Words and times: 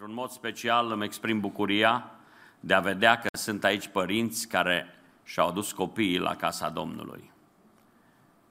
Într-un 0.00 0.16
mod 0.16 0.30
special 0.30 0.90
îmi 0.92 1.04
exprim 1.04 1.40
bucuria 1.40 2.10
de 2.60 2.74
a 2.74 2.80
vedea 2.80 3.18
că 3.18 3.28
sunt 3.32 3.64
aici 3.64 3.88
părinți 3.88 4.48
care 4.48 4.86
și-au 5.24 5.48
adus 5.48 5.72
copiii 5.72 6.18
la 6.18 6.36
casa 6.36 6.68
Domnului. 6.68 7.30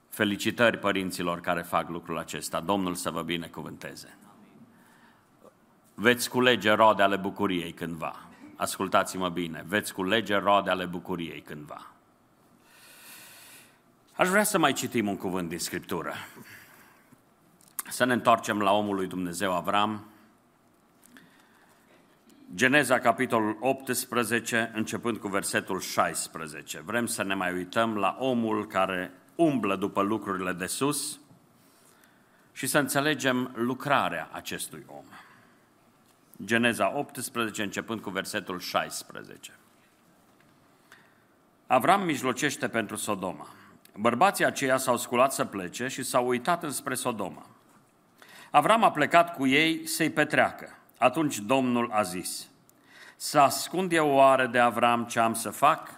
Felicitări 0.09 0.77
părinților 0.77 1.39
care 1.39 1.61
fac 1.61 1.89
lucrul 1.89 2.17
acesta. 2.17 2.59
Domnul 2.59 2.95
să 2.95 3.11
vă 3.11 3.21
binecuvânteze. 3.21 4.17
Veți 5.93 6.29
culege 6.29 6.71
roade 6.71 7.03
ale 7.03 7.15
bucuriei 7.15 7.71
cândva. 7.71 8.15
Ascultați-mă 8.55 9.29
bine, 9.29 9.63
veți 9.67 9.93
culege 9.93 10.35
roade 10.35 10.69
ale 10.69 10.85
bucuriei 10.85 11.41
cândva. 11.41 11.87
Aș 14.13 14.27
vrea 14.27 14.43
să 14.43 14.57
mai 14.57 14.73
citim 14.73 15.07
un 15.07 15.17
cuvânt 15.17 15.49
din 15.49 15.59
Scriptură. 15.59 16.13
Să 17.89 18.05
ne 18.05 18.13
întoarcem 18.13 18.61
la 18.61 18.71
omul 18.71 18.95
lui 18.95 19.07
Dumnezeu 19.07 19.53
Avram, 19.53 20.05
Geneza, 22.55 22.99
capitolul 22.99 23.57
18, 23.59 24.71
începând 24.73 25.17
cu 25.17 25.27
versetul 25.27 25.79
16. 25.79 26.81
Vrem 26.81 27.05
să 27.05 27.23
ne 27.23 27.33
mai 27.33 27.53
uităm 27.53 27.97
la 27.97 28.17
omul 28.19 28.67
care 28.67 29.11
umblă 29.35 29.75
după 29.75 30.01
lucrurile 30.01 30.53
de 30.53 30.65
sus 30.65 31.19
și 32.51 32.67
să 32.67 32.79
înțelegem 32.79 33.51
lucrarea 33.55 34.29
acestui 34.31 34.83
om. 34.87 35.03
Geneza 36.45 36.97
18, 36.97 37.63
începând 37.63 38.01
cu 38.01 38.09
versetul 38.09 38.59
16. 38.59 39.51
Avram 41.67 42.03
mijlocește 42.03 42.67
pentru 42.67 42.95
Sodoma. 42.95 43.47
Bărbații 43.95 44.45
aceia 44.45 44.77
s-au 44.77 44.97
sculat 44.97 45.33
să 45.33 45.45
plece 45.45 45.87
și 45.87 46.03
s-au 46.03 46.27
uitat 46.27 46.63
înspre 46.63 46.93
Sodoma. 46.93 47.45
Avram 48.51 48.83
a 48.83 48.91
plecat 48.91 49.35
cu 49.35 49.47
ei 49.47 49.87
să-i 49.87 50.09
petreacă. 50.09 50.76
Atunci 50.97 51.37
Domnul 51.37 51.89
a 51.91 52.01
zis, 52.01 52.47
să 53.15 53.39
ascund 53.39 53.91
eu 53.91 54.09
oare 54.09 54.45
de 54.45 54.59
Avram 54.59 55.03
ce 55.03 55.19
am 55.19 55.33
să 55.33 55.49
fac? 55.49 55.89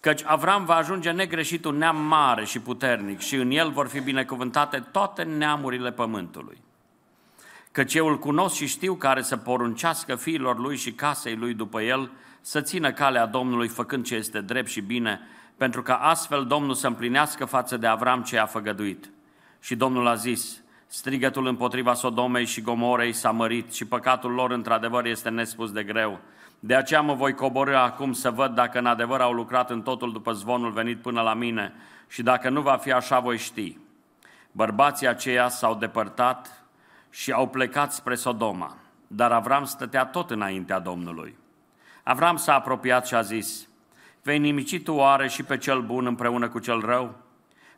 Căci 0.00 0.22
Avram 0.24 0.64
va 0.64 0.74
ajunge 0.74 1.10
negreșit 1.10 1.64
un 1.64 1.76
neam 1.76 1.96
mare 1.96 2.44
și 2.44 2.60
puternic 2.60 3.18
și 3.18 3.34
în 3.34 3.50
el 3.50 3.70
vor 3.70 3.88
fi 3.88 4.00
binecuvântate 4.00 4.84
toate 4.92 5.22
neamurile 5.22 5.92
pământului. 5.92 6.58
Căci 7.72 7.94
eu 7.94 8.06
îl 8.06 8.18
cunosc 8.18 8.54
și 8.54 8.66
știu 8.66 8.94
care 8.94 9.22
să 9.22 9.36
poruncească 9.36 10.16
fiilor 10.16 10.58
lui 10.58 10.76
și 10.76 10.92
casei 10.92 11.36
lui 11.36 11.54
după 11.54 11.82
el 11.82 12.10
să 12.40 12.60
țină 12.60 12.92
calea 12.92 13.26
Domnului 13.26 13.68
făcând 13.68 14.04
ce 14.04 14.14
este 14.14 14.40
drept 14.40 14.68
și 14.68 14.80
bine, 14.80 15.20
pentru 15.56 15.82
ca 15.82 15.94
astfel 15.94 16.46
Domnul 16.46 16.74
să 16.74 16.86
împlinească 16.86 17.44
față 17.44 17.76
de 17.76 17.86
Avram 17.86 18.22
ce 18.22 18.38
a 18.38 18.46
făgăduit. 18.46 19.10
Și 19.60 19.76
Domnul 19.76 20.06
a 20.06 20.14
zis, 20.14 20.59
Strigătul 20.92 21.46
împotriva 21.46 21.94
Sodomei 21.94 22.44
și 22.44 22.60
Gomorei 22.60 23.12
s-a 23.12 23.30
mărit 23.30 23.72
și 23.72 23.84
păcatul 23.84 24.30
lor 24.30 24.50
într-adevăr 24.50 25.04
este 25.04 25.28
nespus 25.28 25.72
de 25.72 25.82
greu. 25.82 26.20
De 26.60 26.74
aceea 26.74 27.00
mă 27.00 27.14
voi 27.14 27.34
coborâ 27.34 27.76
acum 27.76 28.12
să 28.12 28.30
văd 28.30 28.54
dacă 28.54 28.78
în 28.78 28.86
adevăr 28.86 29.20
au 29.20 29.32
lucrat 29.32 29.70
în 29.70 29.82
totul 29.82 30.12
după 30.12 30.32
zvonul 30.32 30.70
venit 30.70 31.02
până 31.02 31.20
la 31.20 31.34
mine 31.34 31.72
și 32.08 32.22
dacă 32.22 32.48
nu 32.48 32.60
va 32.60 32.76
fi 32.76 32.92
așa, 32.92 33.20
voi 33.20 33.38
ști. 33.38 33.78
Bărbații 34.52 35.06
aceia 35.06 35.48
s-au 35.48 35.74
depărtat 35.74 36.64
și 37.10 37.32
au 37.32 37.48
plecat 37.48 37.92
spre 37.92 38.14
Sodoma, 38.14 38.76
dar 39.06 39.32
Avram 39.32 39.64
stătea 39.64 40.04
tot 40.04 40.30
înaintea 40.30 40.78
Domnului. 40.78 41.36
Avram 42.02 42.36
s-a 42.36 42.54
apropiat 42.54 43.06
și 43.06 43.14
a 43.14 43.20
zis, 43.20 43.68
Vei 44.22 44.38
nimici 44.38 44.82
tu 44.82 44.92
oare 44.92 45.28
și 45.28 45.42
pe 45.42 45.56
cel 45.56 45.82
bun 45.82 46.06
împreună 46.06 46.48
cu 46.48 46.58
cel 46.58 46.80
rău? 46.80 47.14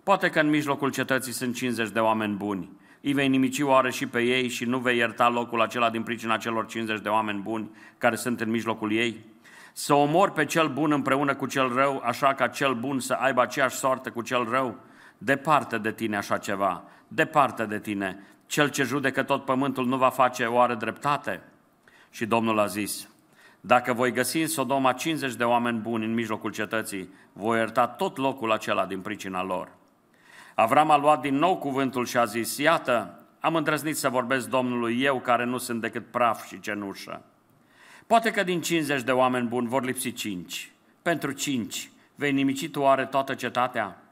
Poate 0.03 0.31
că 0.31 0.41
în 0.41 0.49
mijlocul 0.49 0.91
cetății 0.91 1.33
sunt 1.33 1.55
50 1.55 1.89
de 1.89 2.01
oameni 2.01 2.35
buni 2.35 2.81
îi 3.03 3.12
vei 3.12 3.28
nimici 3.28 3.61
oare 3.61 3.91
și 3.91 4.06
pe 4.06 4.20
ei 4.20 4.48
și 4.48 4.64
nu 4.64 4.78
vei 4.78 4.97
ierta 4.97 5.28
locul 5.28 5.61
acela 5.61 5.91
din 5.91 6.03
pricina 6.03 6.36
celor 6.36 6.67
50 6.67 7.00
de 7.00 7.08
oameni 7.08 7.41
buni 7.41 7.70
care 7.98 8.17
sunt 8.17 8.41
în 8.41 8.50
mijlocul 8.50 8.92
ei? 8.92 9.25
Să 9.72 9.95
omor 9.95 10.31
pe 10.31 10.45
cel 10.45 10.69
bun 10.69 10.92
împreună 10.92 11.34
cu 11.34 11.47
cel 11.47 11.73
rău, 11.75 12.03
așa 12.05 12.34
ca 12.34 12.47
cel 12.47 12.75
bun 12.75 13.00
să 13.00 13.12
aibă 13.12 13.42
aceeași 13.42 13.77
soartă 13.77 14.11
cu 14.11 14.23
cel 14.23 14.48
rău? 14.51 14.79
Departe 15.18 15.79
de 15.79 15.92
tine 15.92 16.17
așa 16.17 16.39
ceva, 16.39 16.85
departe 17.08 17.64
de 17.64 17.79
tine. 17.79 18.23
Cel 18.46 18.70
ce 18.70 18.83
judecă 18.83 19.23
tot 19.23 19.45
pământul 19.45 19.86
nu 19.86 19.96
va 19.96 20.08
face 20.08 20.45
oare 20.45 20.74
dreptate? 20.74 21.42
Și 22.11 22.27
Domnul 22.27 22.58
a 22.58 22.67
zis, 22.67 23.08
dacă 23.61 23.92
voi 23.92 24.12
găsi 24.12 24.41
în 24.41 24.48
Sodoma 24.48 24.92
50 24.92 25.35
de 25.35 25.45
oameni 25.45 25.79
buni 25.79 26.05
în 26.05 26.14
mijlocul 26.14 26.51
cetății, 26.52 27.08
voi 27.33 27.58
ierta 27.58 27.86
tot 27.86 28.17
locul 28.17 28.52
acela 28.52 28.86
din 28.86 29.01
pricina 29.01 29.42
lor. 29.42 29.68
Avram 30.55 30.90
a 30.90 30.96
luat 30.96 31.20
din 31.20 31.35
nou 31.35 31.57
cuvântul 31.57 32.07
și 32.07 32.17
a 32.17 32.24
zis, 32.24 32.57
iată, 32.57 33.23
am 33.40 33.55
îndrăznit 33.55 33.96
să 33.96 34.08
vorbesc 34.08 34.48
Domnului 34.48 35.02
eu 35.02 35.20
care 35.20 35.45
nu 35.45 35.58
sunt 35.58 35.80
decât 35.80 36.11
praf 36.11 36.46
și 36.46 36.61
cenușă. 36.61 37.23
Poate 38.07 38.30
că 38.30 38.42
din 38.42 38.61
50 38.61 39.02
de 39.02 39.12
oameni 39.12 39.48
buni 39.48 39.68
vor 39.68 39.85
lipsi 39.85 40.12
5. 40.12 40.73
Pentru 41.02 41.33
5 41.33 41.91
vei 42.14 42.33
nimici 42.33 42.70
tu 42.70 42.80
oare 42.80 43.07
toată 43.07 43.35
cetatea? 43.35 44.02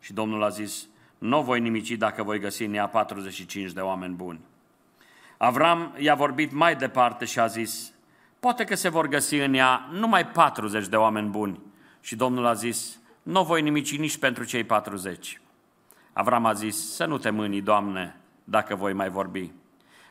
Și 0.00 0.12
Domnul 0.12 0.42
a 0.42 0.48
zis, 0.48 0.86
nu 1.18 1.42
voi 1.42 1.60
nimici 1.60 1.92
dacă 1.92 2.22
voi 2.22 2.38
găsi 2.38 2.64
în 2.64 2.74
ea 2.74 2.86
45 2.86 3.72
de 3.72 3.80
oameni 3.80 4.14
buni. 4.14 4.40
Avram 5.36 5.94
i-a 5.98 6.14
vorbit 6.14 6.52
mai 6.52 6.76
departe 6.76 7.24
și 7.24 7.38
a 7.38 7.46
zis, 7.46 7.92
poate 8.40 8.64
că 8.64 8.74
se 8.74 8.88
vor 8.88 9.08
găsi 9.08 9.34
în 9.34 9.54
ea 9.54 9.88
numai 9.92 10.26
40 10.26 10.86
de 10.86 10.96
oameni 10.96 11.28
buni. 11.28 11.60
Și 12.00 12.16
Domnul 12.16 12.46
a 12.46 12.52
zis, 12.52 12.98
nu 13.22 13.44
voi 13.44 13.62
nimici 13.62 13.98
nici 13.98 14.18
pentru 14.18 14.44
cei 14.44 14.64
40. 14.64 15.40
Avram 16.18 16.44
a 16.44 16.52
zis, 16.52 16.94
să 16.94 17.04
nu 17.04 17.18
te 17.18 17.30
mâni, 17.30 17.60
Doamne, 17.60 18.16
dacă 18.44 18.74
voi 18.74 18.92
mai 18.92 19.08
vorbi. 19.08 19.52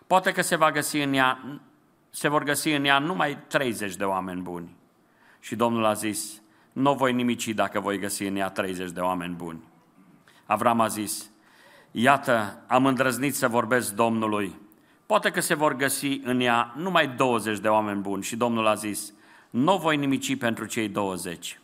Poate 0.07 0.31
că 0.31 0.41
se, 0.41 0.55
va 0.55 0.71
găsi 0.71 0.97
în 0.97 1.13
ea, 1.13 1.59
se 2.09 2.27
vor 2.27 2.43
găsi 2.43 2.69
în 2.69 2.85
ea 2.85 2.99
numai 2.99 3.37
30 3.47 3.95
de 3.95 4.03
oameni 4.03 4.41
buni. 4.41 4.75
Și 5.39 5.55
Domnul 5.55 5.85
a 5.85 5.93
zis, 5.93 6.41
nu 6.71 6.93
voi 6.93 7.13
nimici 7.13 7.47
dacă 7.47 7.79
voi 7.79 7.99
găsi 7.99 8.23
în 8.23 8.35
ea 8.35 8.49
30 8.49 8.91
de 8.91 8.99
oameni 8.99 9.33
buni. 9.33 9.59
Avram 10.45 10.79
a 10.79 10.87
zis, 10.87 11.29
iată, 11.91 12.63
am 12.67 12.85
îndrăznit 12.85 13.35
să 13.35 13.47
vorbesc 13.47 13.93
Domnului. 13.93 14.55
Poate 15.05 15.29
că 15.29 15.39
se 15.39 15.53
vor 15.53 15.75
găsi 15.75 16.21
în 16.23 16.39
ea 16.39 16.73
numai 16.75 17.07
20 17.07 17.59
de 17.59 17.67
oameni 17.67 18.01
buni. 18.01 18.23
Și 18.23 18.35
Domnul 18.35 18.67
a 18.67 18.73
zis, 18.73 19.13
nu 19.49 19.77
voi 19.77 19.97
nimici 19.97 20.37
pentru 20.37 20.65
cei 20.65 20.87
20. 20.87 21.59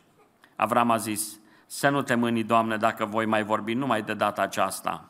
Avram 0.55 0.91
a 0.91 0.97
zis, 0.97 1.39
să 1.73 1.89
nu 1.89 2.01
te 2.01 2.15
mâni, 2.15 2.43
Doamne, 2.43 2.77
dacă 2.77 3.05
voi 3.05 3.25
mai 3.25 3.43
vorbi 3.43 3.73
numai 3.73 4.01
de 4.01 4.13
data 4.13 4.41
aceasta. 4.41 5.05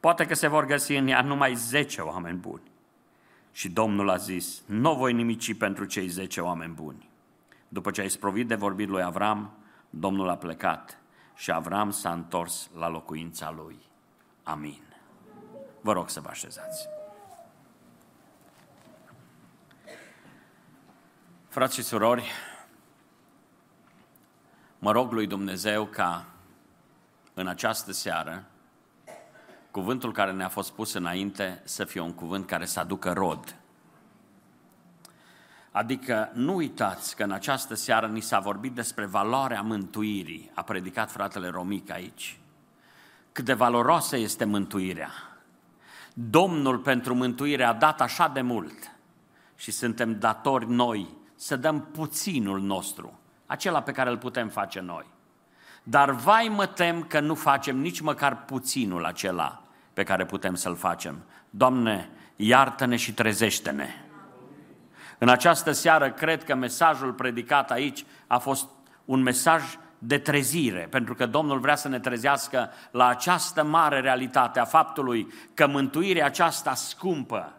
Poate 0.00 0.26
că 0.26 0.34
se 0.34 0.46
vor 0.46 0.64
găsi 0.64 0.94
în 0.94 1.08
ea 1.08 1.22
numai 1.22 1.54
zece 1.54 2.00
oameni 2.00 2.38
buni. 2.38 2.70
Și 3.52 3.68
Domnul 3.68 4.10
a 4.10 4.16
zis, 4.16 4.62
nu 4.66 4.94
voi 4.94 5.12
nimici 5.12 5.54
pentru 5.54 5.84
cei 5.84 6.08
zece 6.08 6.40
oameni 6.40 6.72
buni. 6.72 7.10
După 7.68 7.90
ce 7.90 8.00
ai 8.00 8.08
sprovit 8.08 8.48
de 8.48 8.54
vorbit 8.54 8.88
lui 8.88 9.02
Avram, 9.02 9.52
Domnul 9.90 10.28
a 10.28 10.36
plecat 10.36 10.98
și 11.34 11.50
Avram 11.50 11.90
s-a 11.90 12.12
întors 12.12 12.70
la 12.78 12.88
locuința 12.88 13.50
lui. 13.56 13.78
Amin. 14.42 14.82
Vă 15.80 15.92
rog 15.92 16.08
să 16.08 16.20
vă 16.20 16.28
așezați. 16.28 16.88
Frați 21.48 21.74
și 21.74 21.82
surori, 21.82 22.30
Mă 24.82 24.92
rog 24.92 25.12
lui 25.12 25.26
Dumnezeu 25.26 25.84
ca 25.84 26.26
în 27.34 27.46
această 27.46 27.92
seară 27.92 28.44
cuvântul 29.70 30.12
care 30.12 30.32
ne-a 30.32 30.48
fost 30.48 30.72
pus 30.72 30.92
înainte 30.92 31.60
să 31.64 31.84
fie 31.84 32.00
un 32.00 32.12
cuvânt 32.12 32.46
care 32.46 32.64
să 32.64 32.80
aducă 32.80 33.12
rod. 33.12 33.56
Adică 35.70 36.30
nu 36.34 36.54
uitați 36.54 37.16
că 37.16 37.22
în 37.22 37.30
această 37.30 37.74
seară 37.74 38.06
ni 38.06 38.20
s-a 38.20 38.38
vorbit 38.38 38.74
despre 38.74 39.04
valoarea 39.06 39.62
mântuirii. 39.62 40.50
A 40.54 40.62
predicat 40.62 41.10
fratele 41.10 41.48
Romic 41.48 41.90
aici. 41.90 42.38
Cât 43.32 43.44
de 43.44 43.54
valoroasă 43.54 44.16
este 44.16 44.44
mântuirea. 44.44 45.10
Domnul 46.14 46.78
pentru 46.78 47.14
mântuire 47.14 47.64
a 47.64 47.72
dat 47.72 48.00
așa 48.00 48.28
de 48.28 48.40
mult 48.40 48.92
și 49.56 49.70
suntem 49.70 50.18
datori 50.18 50.70
noi 50.70 51.08
să 51.34 51.56
dăm 51.56 51.80
puținul 51.80 52.60
nostru 52.60 53.19
acela 53.50 53.82
pe 53.82 53.92
care 53.92 54.10
îl 54.10 54.18
putem 54.18 54.48
face 54.48 54.80
noi. 54.80 55.06
Dar 55.82 56.10
vai 56.10 56.50
mă 56.54 56.66
tem 56.66 57.02
că 57.02 57.20
nu 57.20 57.34
facem 57.34 57.76
nici 57.76 58.00
măcar 58.00 58.44
puținul 58.44 59.04
acela 59.04 59.62
pe 59.92 60.02
care 60.02 60.24
putem 60.24 60.54
să-l 60.54 60.76
facem. 60.76 61.22
Doamne, 61.50 62.10
iartă-ne 62.36 62.96
și 62.96 63.14
trezește-ne. 63.14 63.88
În 65.18 65.28
această 65.28 65.72
seară 65.72 66.10
cred 66.10 66.44
că 66.44 66.54
mesajul 66.54 67.12
predicat 67.12 67.70
aici 67.70 68.04
a 68.26 68.38
fost 68.38 68.68
un 69.04 69.22
mesaj 69.22 69.62
de 69.98 70.18
trezire, 70.18 70.86
pentru 70.90 71.14
că 71.14 71.26
Domnul 71.26 71.58
vrea 71.58 71.76
să 71.76 71.88
ne 71.88 71.98
trezească 71.98 72.70
la 72.90 73.06
această 73.06 73.64
mare 73.64 74.00
realitate 74.00 74.60
a 74.60 74.64
faptului 74.64 75.32
că 75.54 75.66
mântuirea 75.66 76.26
aceasta 76.26 76.74
scumpă 76.74 77.52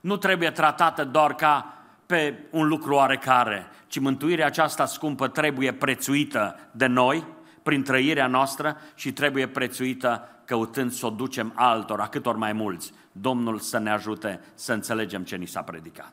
nu 0.00 0.16
trebuie 0.16 0.50
tratată 0.50 1.04
doar 1.04 1.34
ca 1.34 1.75
pe 2.06 2.46
un 2.50 2.68
lucru 2.68 2.94
oarecare, 2.94 3.66
ci 3.86 3.98
mântuirea 3.98 4.46
aceasta 4.46 4.86
scumpă 4.86 5.28
trebuie 5.28 5.72
prețuită 5.72 6.58
de 6.70 6.86
noi, 6.86 7.24
prin 7.62 7.82
trăirea 7.82 8.26
noastră 8.26 8.76
și 8.94 9.12
trebuie 9.12 9.48
prețuită 9.48 10.28
căutând 10.44 10.92
să 10.92 11.06
o 11.06 11.10
ducem 11.10 11.52
altora, 11.54 12.06
cât 12.06 12.26
ori 12.26 12.38
mai 12.38 12.52
mulți. 12.52 12.92
Domnul 13.12 13.58
să 13.58 13.78
ne 13.78 13.90
ajute 13.90 14.40
să 14.54 14.72
înțelegem 14.72 15.22
ce 15.22 15.36
ni 15.36 15.46
s-a 15.46 15.62
predicat. 15.62 16.12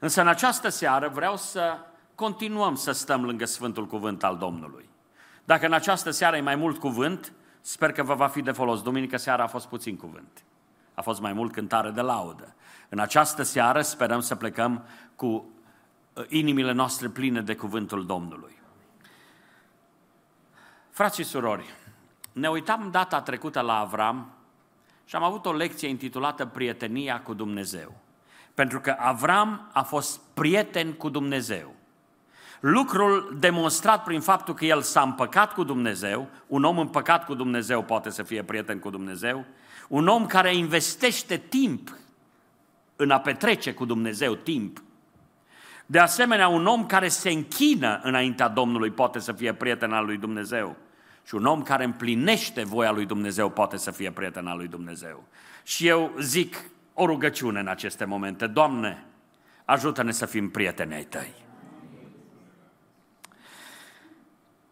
Însă 0.00 0.20
în 0.20 0.28
această 0.28 0.68
seară 0.68 1.08
vreau 1.08 1.36
să 1.36 1.78
continuăm 2.14 2.74
să 2.74 2.92
stăm 2.92 3.24
lângă 3.24 3.44
Sfântul 3.44 3.86
Cuvânt 3.86 4.24
al 4.24 4.36
Domnului. 4.36 4.88
Dacă 5.44 5.66
în 5.66 5.72
această 5.72 6.10
seară 6.10 6.36
e 6.36 6.40
mai 6.40 6.56
mult 6.56 6.78
cuvânt, 6.78 7.32
sper 7.60 7.92
că 7.92 8.02
vă 8.02 8.14
va 8.14 8.26
fi 8.26 8.42
de 8.42 8.50
folos. 8.50 8.82
Duminică 8.82 9.16
seara 9.16 9.42
a 9.42 9.46
fost 9.46 9.66
puțin 9.66 9.96
cuvânt. 9.96 10.44
A 10.94 11.02
fost 11.02 11.20
mai 11.20 11.32
mult 11.32 11.52
cântare 11.52 11.90
de 11.90 12.00
laudă. 12.00 12.54
În 12.88 12.98
această 12.98 13.42
seară 13.42 13.82
sperăm 13.82 14.20
să 14.20 14.34
plecăm 14.34 14.84
cu 15.16 15.26
uh, 15.26 16.24
inimile 16.28 16.72
noastre 16.72 17.08
pline 17.08 17.40
de 17.40 17.54
cuvântul 17.54 18.06
Domnului. 18.06 18.60
Frați 20.90 21.16
și 21.16 21.24
surori, 21.24 21.74
ne 22.32 22.48
uitam 22.48 22.88
data 22.90 23.20
trecută 23.20 23.60
la 23.60 23.78
Avram 23.78 24.32
și 25.04 25.16
am 25.16 25.22
avut 25.22 25.46
o 25.46 25.52
lecție 25.52 25.88
intitulată 25.88 26.46
Prietenia 26.46 27.22
cu 27.22 27.34
Dumnezeu. 27.34 27.92
Pentru 28.54 28.80
că 28.80 28.96
Avram 28.98 29.70
a 29.72 29.82
fost 29.82 30.20
prieten 30.34 30.92
cu 30.92 31.08
Dumnezeu. 31.08 31.74
Lucrul 32.60 33.36
demonstrat 33.40 34.04
prin 34.04 34.20
faptul 34.20 34.54
că 34.54 34.64
el 34.64 34.82
s-a 34.82 35.02
împăcat 35.02 35.52
cu 35.52 35.64
Dumnezeu, 35.64 36.28
un 36.46 36.64
om 36.64 36.78
împăcat 36.78 37.24
cu 37.24 37.34
Dumnezeu 37.34 37.82
poate 37.82 38.10
să 38.10 38.22
fie 38.22 38.42
prieten 38.42 38.78
cu 38.78 38.90
Dumnezeu, 38.90 39.44
un 39.88 40.08
om 40.08 40.26
care 40.26 40.56
investește 40.56 41.36
timp 41.36 41.96
în 42.96 43.10
a 43.10 43.20
petrece 43.20 43.74
cu 43.74 43.84
Dumnezeu 43.84 44.34
timp. 44.34 44.82
De 45.92 45.98
asemenea, 45.98 46.48
un 46.48 46.66
om 46.66 46.86
care 46.86 47.08
se 47.08 47.30
închină 47.30 48.00
înaintea 48.02 48.48
Domnului 48.48 48.90
poate 48.90 49.18
să 49.18 49.32
fie 49.32 49.54
prieten 49.54 49.92
al 49.92 50.04
lui 50.04 50.16
Dumnezeu. 50.16 50.76
Și 51.26 51.34
un 51.34 51.44
om 51.44 51.62
care 51.62 51.84
împlinește 51.84 52.64
voia 52.64 52.90
lui 52.90 53.06
Dumnezeu 53.06 53.50
poate 53.50 53.76
să 53.76 53.90
fie 53.90 54.10
prieten 54.10 54.46
al 54.46 54.56
lui 54.56 54.68
Dumnezeu. 54.68 55.24
Și 55.62 55.86
eu 55.86 56.12
zic 56.20 56.56
o 56.94 57.06
rugăciune 57.06 57.60
în 57.60 57.66
aceste 57.66 58.04
momente. 58.04 58.46
Doamne, 58.46 59.04
ajută-ne 59.64 60.12
să 60.12 60.26
fim 60.26 60.50
prieteni 60.50 60.94
ai 60.94 61.04
Tăi. 61.04 61.34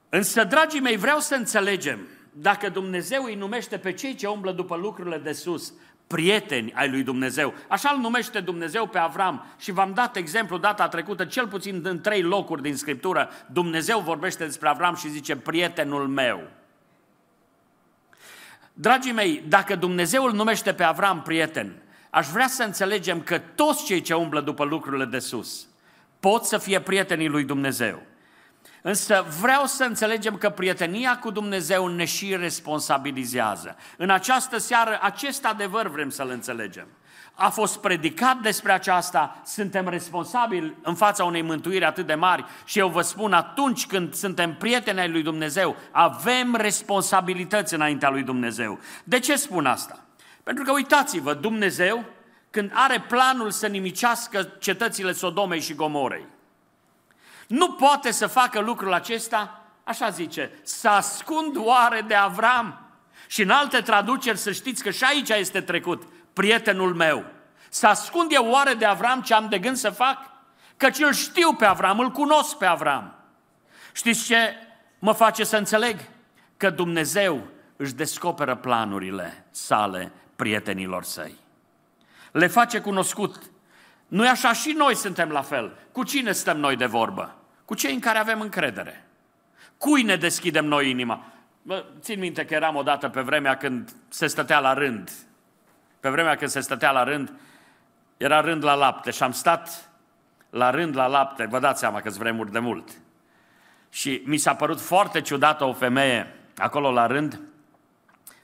Însă, 0.09 0.45
dragii 0.45 0.81
mei, 0.81 0.97
vreau 0.97 1.19
să 1.19 1.35
înțelegem, 1.35 1.99
dacă 2.33 2.69
Dumnezeu 2.69 3.25
îi 3.25 3.35
numește 3.35 3.79
pe 3.79 3.93
cei 3.93 4.15
ce 4.15 4.27
umblă 4.27 4.53
după 4.53 4.77
lucrurile 4.77 5.19
de 5.19 5.33
sus, 5.33 5.73
prieteni 6.15 6.73
ai 6.75 6.91
lui 6.91 7.03
Dumnezeu. 7.03 7.55
Așa 7.69 7.91
îl 7.95 8.01
numește 8.01 8.41
Dumnezeu 8.41 8.87
pe 8.87 8.99
Avram 8.99 9.55
și 9.59 9.73
v-am 9.73 9.93
dat 9.95 10.17
exemplu 10.17 10.59
data 10.59 10.89
trecută, 10.89 11.25
cel 11.25 11.49
puțin 11.49 11.81
în 11.85 12.01
trei 12.01 12.23
locuri 12.23 12.63
din 12.63 12.77
Scriptură, 12.77 13.31
Dumnezeu 13.53 13.99
vorbește 13.99 14.45
despre 14.45 14.69
Avram 14.69 14.95
și 14.95 15.09
zice, 15.09 15.37
prietenul 15.37 16.09
meu. 16.09 16.51
Dragii 18.73 19.13
mei, 19.13 19.45
dacă 19.49 19.77
Dumnezeu 19.77 20.25
îl 20.25 20.33
numește 20.33 20.73
pe 20.73 20.83
Avram 20.83 21.23
prieten, 21.23 21.83
aș 22.11 22.27
vrea 22.27 22.49
să 22.49 22.63
înțelegem 22.63 23.21
că 23.21 23.39
toți 23.39 23.85
cei 23.85 24.01
ce 24.01 24.15
umblă 24.15 24.41
după 24.41 24.65
lucrurile 24.65 25.05
de 25.05 25.19
sus 25.19 25.69
pot 26.21 26.45
să 26.45 26.59
fie 26.59 26.81
prietenii 26.81 27.29
lui 27.29 27.45
Dumnezeu. 27.45 28.03
Însă 28.83 29.27
vreau 29.41 29.65
să 29.65 29.85
înțelegem 29.85 30.37
că 30.37 30.51
prietenia 30.51 31.19
cu 31.19 31.31
Dumnezeu 31.31 31.87
ne 31.87 32.05
și 32.05 32.37
responsabilizează. 32.37 33.77
În 33.97 34.11
această 34.11 34.59
seară 34.59 34.99
acest 35.03 35.45
adevăr 35.45 35.89
vrem 35.89 36.11
să-l 36.11 36.29
înțelegem. 36.29 36.87
A 37.35 37.49
fost 37.49 37.79
predicat 37.79 38.37
despre 38.37 38.73
aceasta, 38.73 39.41
suntem 39.45 39.89
responsabili 39.89 40.77
în 40.83 40.95
fața 40.95 41.25
unei 41.25 41.43
mântuiri 41.43 41.85
atât 41.85 42.07
de 42.07 42.15
mari 42.15 42.45
și 42.65 42.79
eu 42.79 42.89
vă 42.89 43.01
spun, 43.01 43.33
atunci 43.33 43.87
când 43.87 44.15
suntem 44.15 44.55
prieteni 44.55 45.01
ai 45.01 45.11
lui 45.11 45.23
Dumnezeu, 45.23 45.77
avem 45.91 46.55
responsabilități 46.55 47.75
înaintea 47.75 48.11
lui 48.11 48.23
Dumnezeu. 48.23 48.79
De 49.05 49.19
ce 49.19 49.37
spun 49.37 49.67
asta? 49.67 50.05
Pentru 50.43 50.65
că 50.65 50.73
uitați-vă, 50.73 51.35
Dumnezeu, 51.35 52.05
când 52.51 52.71
are 52.75 53.05
planul 53.09 53.51
să 53.51 53.67
nimicească 53.67 54.43
cetățile 54.59 55.13
Sodomei 55.13 55.61
și 55.61 55.75
Gomorei, 55.75 56.27
nu 57.51 57.73
poate 57.73 58.11
să 58.11 58.27
facă 58.27 58.61
lucrul 58.61 58.93
acesta, 58.93 59.61
așa 59.85 60.09
zice, 60.09 60.51
să 60.63 60.89
ascund 60.89 61.57
oare 61.57 62.01
de 62.01 62.15
Avram. 62.15 62.81
Și 63.27 63.43
în 63.43 63.51
alte 63.51 63.81
traduceri 63.81 64.39
să 64.39 64.53
știți 64.53 64.83
că 64.83 64.91
și 64.91 65.05
aici 65.05 65.29
este 65.29 65.61
trecut, 65.61 66.03
prietenul 66.33 66.95
meu. 66.95 67.25
Să 67.69 67.87
ascund 67.87 68.33
eu 68.33 68.51
oare 68.51 68.75
de 68.75 68.85
Avram 68.85 69.21
ce 69.21 69.35
am 69.35 69.49
de 69.49 69.59
gând 69.59 69.77
să 69.77 69.91
fac? 69.91 70.19
Căci 70.77 70.99
îl 70.99 71.13
știu 71.13 71.55
pe 71.55 71.65
Avram, 71.65 71.99
îl 71.99 72.11
cunosc 72.11 72.57
pe 72.57 72.67
Avram. 72.67 73.15
Știți 73.93 74.25
ce 74.25 74.55
mă 74.99 75.13
face 75.13 75.45
să 75.45 75.57
înțeleg? 75.57 76.01
Că 76.57 76.71
Dumnezeu 76.71 77.47
își 77.77 77.95
descoperă 77.95 78.55
planurile 78.55 79.47
sale 79.51 80.13
prietenilor 80.37 81.05
săi. 81.05 81.35
Le 82.33 82.47
face 82.47 82.81
cunoscut. 82.81 83.43
Nu 84.07 84.29
așa 84.29 84.53
și 84.53 84.71
noi 84.71 84.95
suntem 84.95 85.29
la 85.29 85.43
fel. 85.43 85.77
Cu 85.93 86.05
cine 86.05 86.33
stăm 86.33 86.57
noi 86.57 86.77
de 86.77 86.87
vorbă? 86.87 87.35
Cu 87.71 87.77
cei 87.77 87.95
în 87.95 88.01
care 88.01 88.19
avem 88.19 88.41
încredere. 88.41 89.07
Cui 89.79 90.03
ne 90.03 90.17
deschidem 90.17 90.65
noi 90.65 90.91
inima? 90.91 91.25
Mă, 91.63 91.85
țin 92.01 92.19
minte 92.19 92.45
că 92.45 92.55
eram 92.55 92.77
odată 92.77 93.09
pe 93.09 93.21
vremea 93.21 93.57
când 93.57 93.93
se 94.09 94.27
stătea 94.27 94.59
la 94.59 94.75
rând. 94.75 95.11
Pe 96.01 96.09
vremea 96.09 96.37
când 96.37 96.51
se 96.51 96.61
stătea 96.61 96.91
la 96.91 97.05
rând, 97.05 97.33
era 98.17 98.41
rând 98.41 98.65
la 98.65 98.75
lapte 98.75 99.11
și 99.11 99.23
am 99.23 99.33
stat 99.33 99.91
la 100.51 100.71
rând 100.71 100.97
la 100.97 101.07
lapte, 101.07 101.47
vă 101.47 101.59
dați 101.59 101.81
seama 101.81 102.01
că 102.01 102.11
vremuri 102.11 102.53
de 102.53 102.59
mult. 102.59 102.91
Și 103.89 104.23
mi 104.25 104.37
s-a 104.37 104.55
părut 104.55 104.81
foarte 104.81 105.21
ciudată 105.21 105.65
o 105.65 105.73
femeie 105.73 106.35
acolo 106.57 106.91
la 106.91 107.07
rând, 107.07 107.41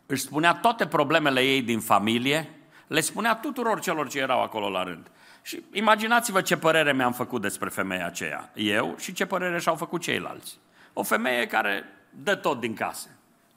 își 0.06 0.23
spunea 0.23 0.55
toate 0.55 0.87
problemele 0.87 1.40
ei 1.40 1.62
din 1.62 1.81
familie, 1.81 2.50
le 2.87 3.00
spunea 3.00 3.34
tuturor 3.34 3.81
celor 3.81 4.08
ce 4.08 4.19
erau 4.19 4.43
acolo 4.43 4.69
la 4.69 4.82
rând. 4.82 5.11
Și 5.46 5.62
imaginați-vă 5.72 6.40
ce 6.40 6.56
părere 6.56 6.93
mi-am 6.93 7.12
făcut 7.12 7.40
despre 7.40 7.69
femeia 7.69 8.06
aceea, 8.06 8.50
eu, 8.54 8.94
și 8.98 9.12
ce 9.12 9.26
părere 9.26 9.58
și-au 9.58 9.75
făcut 9.75 10.00
ceilalți. 10.00 10.58
O 10.93 11.02
femeie 11.02 11.46
care 11.46 11.84
dă 12.10 12.34
tot 12.34 12.60
din 12.60 12.75
casă. 12.75 13.08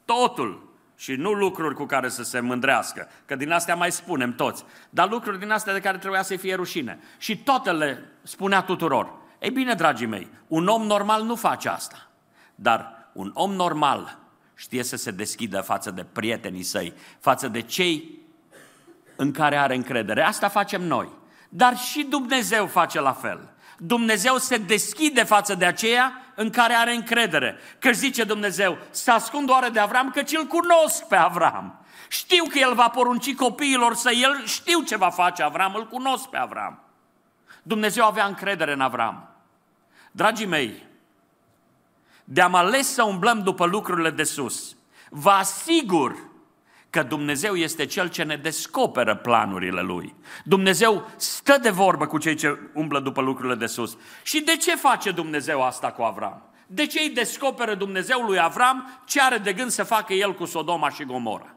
Totul. 0.06 0.74
Și 0.96 1.14
nu 1.14 1.32
lucruri 1.32 1.76
cu 1.76 1.86
care 1.86 2.10
să 2.10 2.24
se 2.24 2.40
mândrească, 2.40 3.08
că 3.26 3.36
din 3.36 3.52
astea 3.52 3.76
mai 3.76 3.92
spunem 3.92 4.36
toți, 4.36 4.66
dar 4.90 5.10
lucruri 5.10 5.40
din 5.40 5.52
astea 5.52 5.74
de 5.74 5.80
care 5.80 5.98
trebuia 5.98 6.22
să 6.22 6.36
fie 6.36 6.56
rușine. 6.56 7.00
Și 7.18 7.38
toate 7.38 7.72
le 7.72 8.04
spunea 8.24 8.62
tuturor. 8.62 9.14
Ei 9.40 9.52
bine, 9.52 9.74
dragii 9.74 10.08
mei, 10.08 10.28
un 10.48 10.68
om 10.68 10.84
normal 10.84 11.24
nu 11.24 11.36
face 11.36 11.70
asta. 11.70 12.08
Dar 12.56 13.10
un 13.14 13.32
om 13.34 13.54
normal 13.54 14.18
știe 14.56 14.84
să 14.84 14.96
se 14.96 15.12
deschidă 15.12 15.62
față 15.62 15.92
de 15.92 16.06
prietenii 16.12 16.64
săi, 16.64 16.94
față 17.20 17.48
de 17.48 17.62
cei 17.62 18.20
în 19.16 19.32
care 19.32 19.58
are 19.58 19.76
încredere. 19.76 20.22
Asta 20.22 20.48
facem 20.48 20.82
noi. 20.82 21.18
Dar 21.50 21.78
și 21.78 22.04
Dumnezeu 22.04 22.66
face 22.66 23.00
la 23.00 23.14
fel. 23.14 23.50
Dumnezeu 23.78 24.38
se 24.38 24.58
deschide 24.58 25.24
față 25.24 25.56
de 25.56 25.66
aceea 25.66 26.22
în 26.36 26.50
care 26.50 26.74
are 26.74 26.96
încredere. 26.96 27.58
Că 27.80 27.92
zice 27.92 28.24
Dumnezeu, 28.24 28.78
să 28.90 29.12
ascund 29.12 29.50
oare 29.50 29.70
de 29.70 29.80
Avram, 29.80 30.12
căci 30.12 30.36
îl 30.36 30.46
cunosc 30.46 31.04
pe 31.04 31.16
Avram. 31.16 31.80
Știu 32.08 32.44
că 32.44 32.58
el 32.58 32.74
va 32.74 32.90
porunci 32.90 33.36
copiilor 33.36 33.96
să 33.96 34.12
el, 34.12 34.46
știu 34.46 34.82
ce 34.82 34.98
va 34.98 35.10
face 35.10 35.44
Avram, 35.44 35.76
îl 35.76 35.88
cunosc 35.88 36.28
pe 36.28 36.38
Avram. 36.38 36.80
Dumnezeu 37.64 38.06
avea 38.06 38.26
încredere 38.26 38.72
în 38.72 38.82
Avram. 38.82 39.30
Dragii 40.12 40.46
mei, 40.46 40.88
de-am 42.24 42.56
ales 42.56 42.94
să 42.94 43.04
umblăm 43.04 43.44
după 43.44 43.66
lucrurile 43.66 44.10
de 44.10 44.24
sus, 44.24 44.76
vă 45.10 45.30
asigur 45.30 46.29
că 46.90 47.04
Dumnezeu 47.04 47.56
este 47.56 47.86
Cel 47.86 48.10
ce 48.10 48.24
ne 48.24 48.36
descoperă 48.36 49.16
planurile 49.16 49.82
Lui. 49.82 50.16
Dumnezeu 50.44 51.10
stă 51.16 51.58
de 51.62 51.70
vorbă 51.70 52.06
cu 52.08 52.18
cei 52.18 52.36
ce 52.36 52.60
umblă 52.74 53.00
după 53.00 53.22
lucrurile 53.22 53.56
de 53.56 53.66
sus. 53.66 53.98
Și 54.24 54.42
de 54.42 54.58
ce 54.58 54.76
face 54.76 55.12
Dumnezeu 55.12 55.64
asta 55.64 55.92
cu 55.92 56.02
Avram? 56.02 56.42
De 56.68 56.86
ce 56.86 57.00
îi 57.00 57.10
descoperă 57.10 57.76
Dumnezeu 57.76 58.20
lui 58.20 58.40
Avram 58.40 59.02
ce 59.06 59.22
are 59.22 59.38
de 59.38 59.54
gând 59.54 59.70
să 59.70 59.84
facă 59.84 60.14
el 60.14 60.34
cu 60.34 60.46
Sodoma 60.46 60.90
și 60.90 61.04
Gomora? 61.04 61.56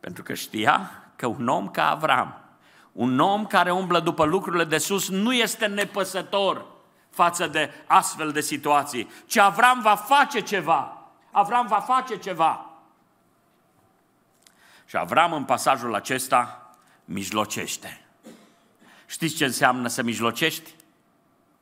Pentru 0.00 0.22
că 0.22 0.34
știa 0.34 0.90
că 1.16 1.26
un 1.26 1.48
om 1.48 1.68
ca 1.68 1.90
Avram, 1.90 2.38
un 2.92 3.18
om 3.18 3.46
care 3.46 3.72
umblă 3.72 4.00
după 4.00 4.24
lucrurile 4.24 4.64
de 4.64 4.78
sus, 4.78 5.08
nu 5.08 5.32
este 5.32 5.66
nepăsător 5.66 6.66
față 7.10 7.46
de 7.46 7.70
astfel 7.86 8.30
de 8.30 8.40
situații, 8.40 9.10
ci 9.26 9.36
Avram 9.36 9.80
va 9.82 9.94
face 9.94 10.40
ceva. 10.40 11.08
Avram 11.30 11.66
va 11.66 11.80
face 11.80 12.16
ceva. 12.16 12.73
Și 14.86 14.96
Avram 14.96 15.32
în 15.32 15.44
pasajul 15.44 15.94
acesta 15.94 16.70
mijlocește. 17.04 18.04
Știți 19.06 19.34
ce 19.34 19.44
înseamnă 19.44 19.88
să 19.88 20.02
mijlocești? 20.02 20.74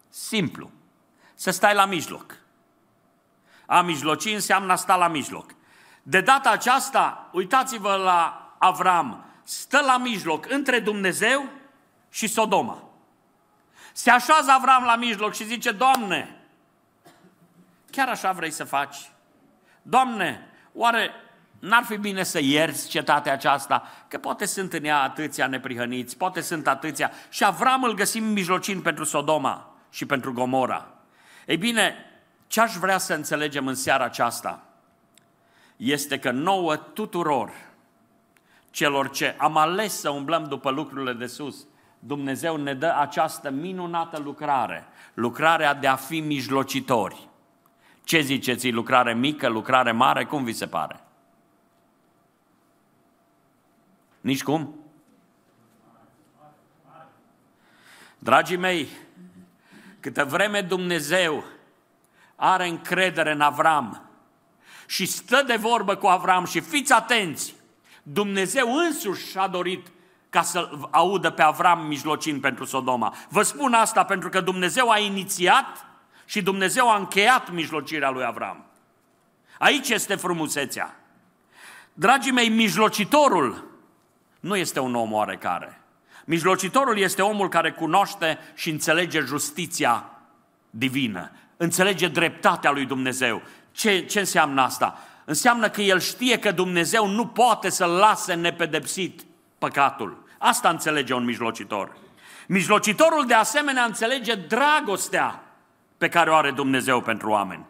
Simplu. 0.09 0.71
Să 1.35 1.51
stai 1.51 1.75
la 1.75 1.85
mijloc. 1.85 2.37
A 3.67 3.81
mijloci 3.81 4.25
înseamnă 4.25 4.73
a 4.73 4.77
sta 4.77 4.97
la 4.97 5.09
mijloc. 5.09 5.55
De 6.03 6.21
data 6.21 6.51
aceasta, 6.51 7.29
uitați-vă 7.33 7.95
la 7.95 8.53
Avram, 8.59 9.25
stă 9.43 9.81
la 9.81 9.99
mijloc 9.99 10.51
între 10.51 10.79
Dumnezeu 10.79 11.49
și 12.11 12.27
Sodoma. 12.27 12.83
Se 13.93 14.11
așează 14.11 14.51
Avram 14.51 14.85
la 14.85 14.97
mijloc 14.97 15.35
și 15.35 15.45
zice, 15.45 15.71
Doamne, 15.71 16.37
chiar 17.91 18.09
așa 18.09 18.33
vrei 18.33 18.51
să 18.51 18.65
faci? 18.65 19.11
Doamne, 19.83 20.51
oare 20.73 21.11
n-ar 21.63 21.85
fi 21.85 21.97
bine 21.97 22.23
să 22.23 22.41
ierți 22.43 22.89
cetatea 22.89 23.33
aceasta, 23.33 23.83
că 24.09 24.19
poate 24.19 24.45
sunt 24.45 24.73
în 24.73 24.85
ea 24.85 25.03
atâția 25.03 25.47
neprihăniți, 25.47 26.17
poate 26.17 26.41
sunt 26.41 26.69
atâția. 26.69 27.11
Și 27.29 27.45
Avram 27.45 27.83
îl 27.83 27.95
găsim 27.95 28.25
mijlocind 28.25 28.83
pentru 28.83 29.05
Sodoma 29.05 29.75
și 29.91 30.07
pentru 30.07 30.33
Gomora. 30.33 30.89
Ei 31.47 31.57
bine, 31.57 31.95
ce 32.47 32.61
aș 32.61 32.75
vrea 32.75 32.99
să 32.99 33.15
înțelegem 33.15 33.67
în 33.67 33.75
seara 33.75 34.05
aceasta 34.05 34.63
este 35.77 36.19
că 36.19 36.31
nouă 36.31 36.77
tuturor 36.77 37.53
celor 38.71 39.11
ce 39.11 39.35
am 39.39 39.57
ales 39.57 40.01
să 40.01 40.11
umblăm 40.11 40.45
după 40.45 40.71
lucrurile 40.71 41.13
de 41.13 41.27
sus, 41.27 41.67
Dumnezeu 41.99 42.57
ne 42.57 42.75
dă 42.75 42.95
această 42.99 43.51
minunată 43.51 44.21
lucrare, 44.25 44.87
lucrarea 45.15 45.75
de 45.75 45.87
a 45.87 45.97
fi 45.97 46.21
mijlocitori. 46.21 47.29
Ce 48.05 48.21
ziceți, 48.21 48.71
lucrare 48.71 49.15
mică, 49.15 49.49
lucrare 49.49 49.93
mare, 49.93 50.25
cum 50.25 50.45
vi 50.45 50.53
se 50.53 50.67
pare? 50.67 51.01
Nici 54.23 54.43
cum? 54.43 54.75
Dragii 58.19 58.57
mei, 58.57 58.89
câtă 60.01 60.25
vreme 60.25 60.61
Dumnezeu 60.61 61.45
are 62.37 62.69
încredere 62.69 63.33
în 63.33 63.41
Avram 63.41 64.11
și 64.87 65.07
stă 65.07 65.43
de 65.47 65.57
vorbă 65.57 65.95
cu 65.95 66.07
Avram 66.07 66.45
și 66.45 66.61
fiți 66.61 66.93
atenți, 66.93 67.55
Dumnezeu 68.03 68.75
însuși 68.75 69.39
a 69.39 69.49
dorit 69.49 69.87
ca 70.31 70.43
să 70.43 70.71
audă 70.91 71.31
pe 71.31 71.43
Avram 71.43 71.87
mijlocind 71.87 72.41
pentru 72.41 72.65
Sodoma. 72.65 73.15
Vă 73.29 73.43
spun 73.43 73.73
asta 73.73 74.05
pentru 74.05 74.29
că 74.29 74.41
Dumnezeu 74.41 74.91
a 74.91 74.99
inițiat 74.99 75.87
și 76.25 76.43
Dumnezeu 76.43 76.91
a 76.91 76.97
încheiat 76.97 77.51
mijlocirea 77.51 78.11
lui 78.11 78.25
Avram. 78.25 78.65
Aici 79.59 79.89
este 79.89 80.15
frumusețea. 80.15 80.97
Dragii 81.93 82.33
mei, 82.33 82.49
mijlocitorul 82.49 83.72
nu 84.43 84.57
este 84.57 84.81
un 84.81 84.95
om 84.95 85.13
oarecare. 85.13 85.81
Mijlocitorul 86.25 86.99
este 86.99 87.23
omul 87.23 87.49
care 87.49 87.73
cunoaște 87.73 88.39
și 88.55 88.71
înțelege 88.71 89.21
justiția 89.21 90.11
divină, 90.71 91.31
înțelege 91.57 92.09
dreptatea 92.09 92.71
lui 92.71 92.85
Dumnezeu. 92.85 93.43
Ce, 93.73 94.05
ce 94.05 94.19
înseamnă 94.19 94.63
asta? 94.63 94.99
Înseamnă 95.25 95.69
că 95.71 95.81
el 95.81 96.01
știe 96.01 96.39
că 96.39 96.51
Dumnezeu 96.51 97.07
nu 97.07 97.27
poate 97.27 97.71
să-l 97.71 97.91
lase 97.91 98.35
nepedepsit 98.35 99.25
păcatul. 99.59 100.25
Asta 100.39 100.69
înțelege 100.69 101.15
un 101.15 101.25
mijlocitor. 101.25 101.97
Mijlocitorul 102.49 103.27
de 103.27 103.35
asemenea 103.35 103.85
înțelege 103.85 104.35
dragostea 104.35 105.43
pe 105.99 106.09
care 106.09 106.31
o 106.31 106.35
are 106.35 106.51
Dumnezeu 106.51 107.01
pentru 107.01 107.31
oameni. 107.31 107.65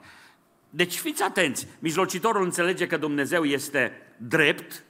Deci 0.70 0.98
fiți 0.98 1.22
atenți, 1.22 1.66
mijlocitorul 1.78 2.44
înțelege 2.44 2.86
că 2.86 2.96
Dumnezeu 2.96 3.44
este 3.44 3.92
drept, 4.16 4.84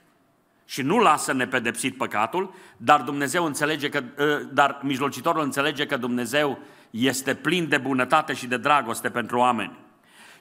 și 0.65 0.83
nu 0.83 0.99
lasă 0.99 1.33
nepedepsit 1.33 1.97
păcatul, 1.97 2.55
dar 2.77 3.01
Dumnezeu 3.01 3.45
înțelege 3.45 3.89
că, 3.89 4.03
ă, 4.19 4.39
dar 4.53 4.81
mijlocitorul 4.83 5.43
înțelege 5.43 5.87
că 5.87 5.97
Dumnezeu 5.97 6.59
este 6.91 7.35
plin 7.35 7.69
de 7.69 7.79
bunătate 7.79 8.35
și 8.35 8.47
de 8.47 8.57
dragoste 8.57 9.11
pentru 9.11 9.39
oameni. 9.39 9.79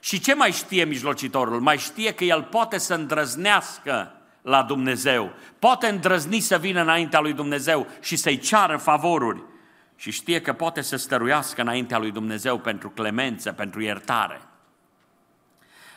Și 0.00 0.20
ce 0.20 0.34
mai 0.34 0.52
știe 0.52 0.84
mijlocitorul? 0.84 1.60
Mai 1.60 1.78
știe 1.78 2.12
că 2.12 2.24
el 2.24 2.42
poate 2.42 2.78
să 2.78 2.94
îndrăznească 2.94 4.12
la 4.42 4.62
Dumnezeu, 4.62 5.32
poate 5.58 5.86
îndrăzni 5.86 6.40
să 6.40 6.58
vină 6.58 6.80
înaintea 6.80 7.20
lui 7.20 7.32
Dumnezeu 7.32 7.86
și 8.00 8.16
să-i 8.16 8.38
ceară 8.38 8.76
favoruri. 8.76 9.42
Și 9.96 10.10
știe 10.10 10.40
că 10.40 10.52
poate 10.52 10.80
să 10.80 10.96
stăruiască 10.96 11.60
înaintea 11.60 11.98
lui 11.98 12.10
Dumnezeu 12.10 12.58
pentru 12.58 12.90
clemență, 12.90 13.52
pentru 13.52 13.82
iertare. 13.82 14.40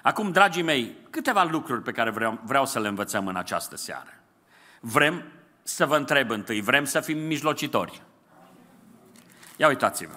Acum, 0.06 0.32
dragii 0.32 0.62
mei, 0.62 0.96
câteva 1.10 1.44
lucruri 1.44 1.82
pe 1.82 1.92
care 1.92 2.10
vreau, 2.10 2.40
vreau 2.44 2.66
să 2.66 2.80
le 2.80 2.88
învățăm 2.88 3.28
în 3.28 3.36
această 3.36 3.76
seară. 3.76 4.14
Vrem 4.80 5.24
să 5.64 5.86
vă 5.86 5.96
întreb 5.96 6.30
întâi, 6.30 6.62
vrem 6.62 6.86
să 6.86 7.00
fim 7.00 7.18
mijlocitori. 7.18 8.02
Ia 9.58 9.68
uitați-vă. 9.68 10.16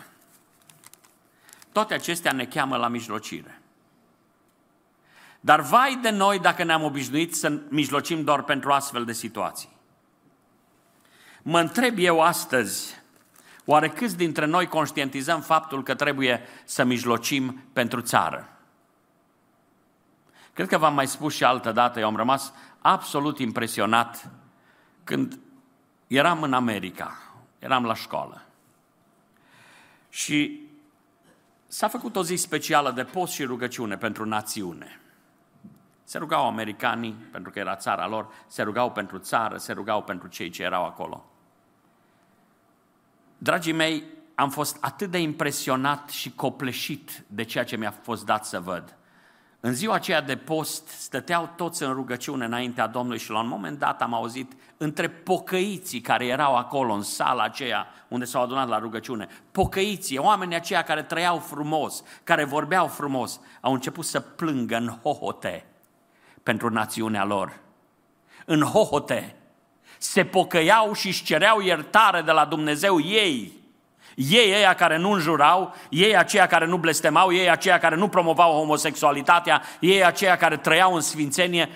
Toate 1.73 1.95
acestea 1.95 2.33
ne 2.33 2.47
cheamă 2.47 2.76
la 2.76 2.88
mijlocire. 2.88 3.61
Dar 5.40 5.61
vai 5.61 5.99
de 6.02 6.11
noi 6.11 6.38
dacă 6.38 6.64
ne-am 6.64 6.83
obișnuit 6.83 7.35
să 7.35 7.61
mijlocim 7.68 8.25
doar 8.25 8.42
pentru 8.42 8.73
astfel 8.73 9.04
de 9.04 9.12
situații. 9.12 9.76
Mă 11.42 11.61
întreb 11.61 11.95
eu 11.99 12.21
astăzi, 12.21 13.00
oare 13.64 13.88
câți 13.88 14.16
dintre 14.16 14.47
noi 14.47 14.66
conștientizăm 14.66 15.40
faptul 15.40 15.83
că 15.83 15.95
trebuie 15.95 16.42
să 16.64 16.85
mijlocim 16.85 17.62
pentru 17.73 18.00
țară? 18.00 18.52
Cred 20.59 20.71
că 20.71 20.79
v-am 20.79 20.95
mai 20.95 21.07
spus 21.07 21.35
și 21.35 21.45
altă 21.45 21.73
dată, 21.73 22.00
eu 22.00 22.07
am 22.07 22.17
rămas 22.17 22.53
absolut 22.79 23.38
impresionat 23.38 24.31
când 25.05 25.38
eram 26.07 26.43
în 26.43 26.53
America, 26.53 27.17
eram 27.59 27.85
la 27.85 27.95
școală. 27.95 28.43
Și 30.09 30.69
s-a 31.67 31.88
făcut 31.88 32.17
o 32.17 32.23
zi 32.23 32.35
specială 32.35 32.91
de 32.91 33.05
post 33.05 33.33
și 33.33 33.45
rugăciune 33.45 33.97
pentru 33.97 34.25
națiune. 34.25 35.00
Se 36.05 36.19
rugau 36.19 36.47
americanii, 36.47 37.12
pentru 37.12 37.50
că 37.50 37.59
era 37.59 37.77
țara 37.77 38.09
lor, 38.09 38.29
se 38.47 38.62
rugau 38.62 38.93
pentru 38.93 39.19
țară, 39.19 39.57
se 39.57 39.73
rugau 39.73 40.03
pentru 40.03 40.29
cei 40.29 40.50
ce 40.50 40.62
erau 40.62 40.85
acolo. 40.85 41.25
Dragii 43.38 43.73
mei, 43.73 44.05
am 44.35 44.50
fost 44.50 44.77
atât 44.81 45.11
de 45.11 45.19
impresionat 45.19 46.11
și 46.11 46.33
copleșit 46.33 47.25
de 47.27 47.43
ceea 47.43 47.65
ce 47.65 47.77
mi-a 47.77 47.95
fost 48.03 48.25
dat 48.25 48.45
să 48.45 48.61
văd. 48.61 48.98
În 49.61 49.73
ziua 49.73 49.95
aceea 49.95 50.21
de 50.21 50.37
post 50.37 50.88
stăteau 50.88 51.50
toți 51.57 51.83
în 51.83 51.93
rugăciune 51.93 52.45
înaintea 52.45 52.87
Domnului 52.87 53.19
și 53.19 53.31
la 53.31 53.41
un 53.41 53.49
moment 53.49 53.79
dat 53.79 54.03
am 54.03 54.15
auzit 54.15 54.53
între 54.77 55.09
pocăiții 55.09 56.00
care 56.00 56.27
erau 56.27 56.57
acolo 56.57 56.93
în 56.93 57.03
sala 57.03 57.43
aceea 57.43 57.87
unde 58.09 58.25
s-au 58.25 58.43
adunat 58.43 58.69
la 58.69 58.79
rugăciune, 58.79 59.29
pocăiții, 59.53 60.19
oamenii 60.19 60.57
aceia 60.57 60.83
care 60.83 61.03
trăiau 61.03 61.38
frumos, 61.38 62.03
care 62.25 62.45
vorbeau 62.45 62.87
frumos, 62.87 63.41
au 63.61 63.73
început 63.73 64.05
să 64.05 64.21
plângă 64.21 64.77
în 64.77 64.99
hohote 65.03 65.65
pentru 66.43 66.69
națiunea 66.69 67.25
lor. 67.25 67.61
În 68.45 68.62
hohote 68.62 69.37
se 69.99 70.25
pocăiau 70.25 70.93
și 70.93 71.07
își 71.07 71.25
cereau 71.25 71.61
iertare 71.61 72.23
de 72.23 72.33
la 72.33 72.45
Dumnezeu 72.45 73.00
ei 73.00 73.58
ei 74.19 74.53
ăia 74.55 74.75
care 74.75 74.97
nu 74.97 75.11
înjurau, 75.11 75.75
ei 75.89 76.17
aceia 76.17 76.47
care 76.47 76.67
nu 76.67 76.77
blestemau, 76.77 77.33
ei 77.33 77.51
aceia 77.51 77.79
care 77.79 77.97
nu 77.97 78.09
promovau 78.09 78.53
homosexualitatea, 78.53 79.63
ei 79.81 80.05
aceia 80.05 80.37
care 80.37 80.57
trăiau 80.57 80.95
în 80.95 81.01
sfințenie, 81.01 81.69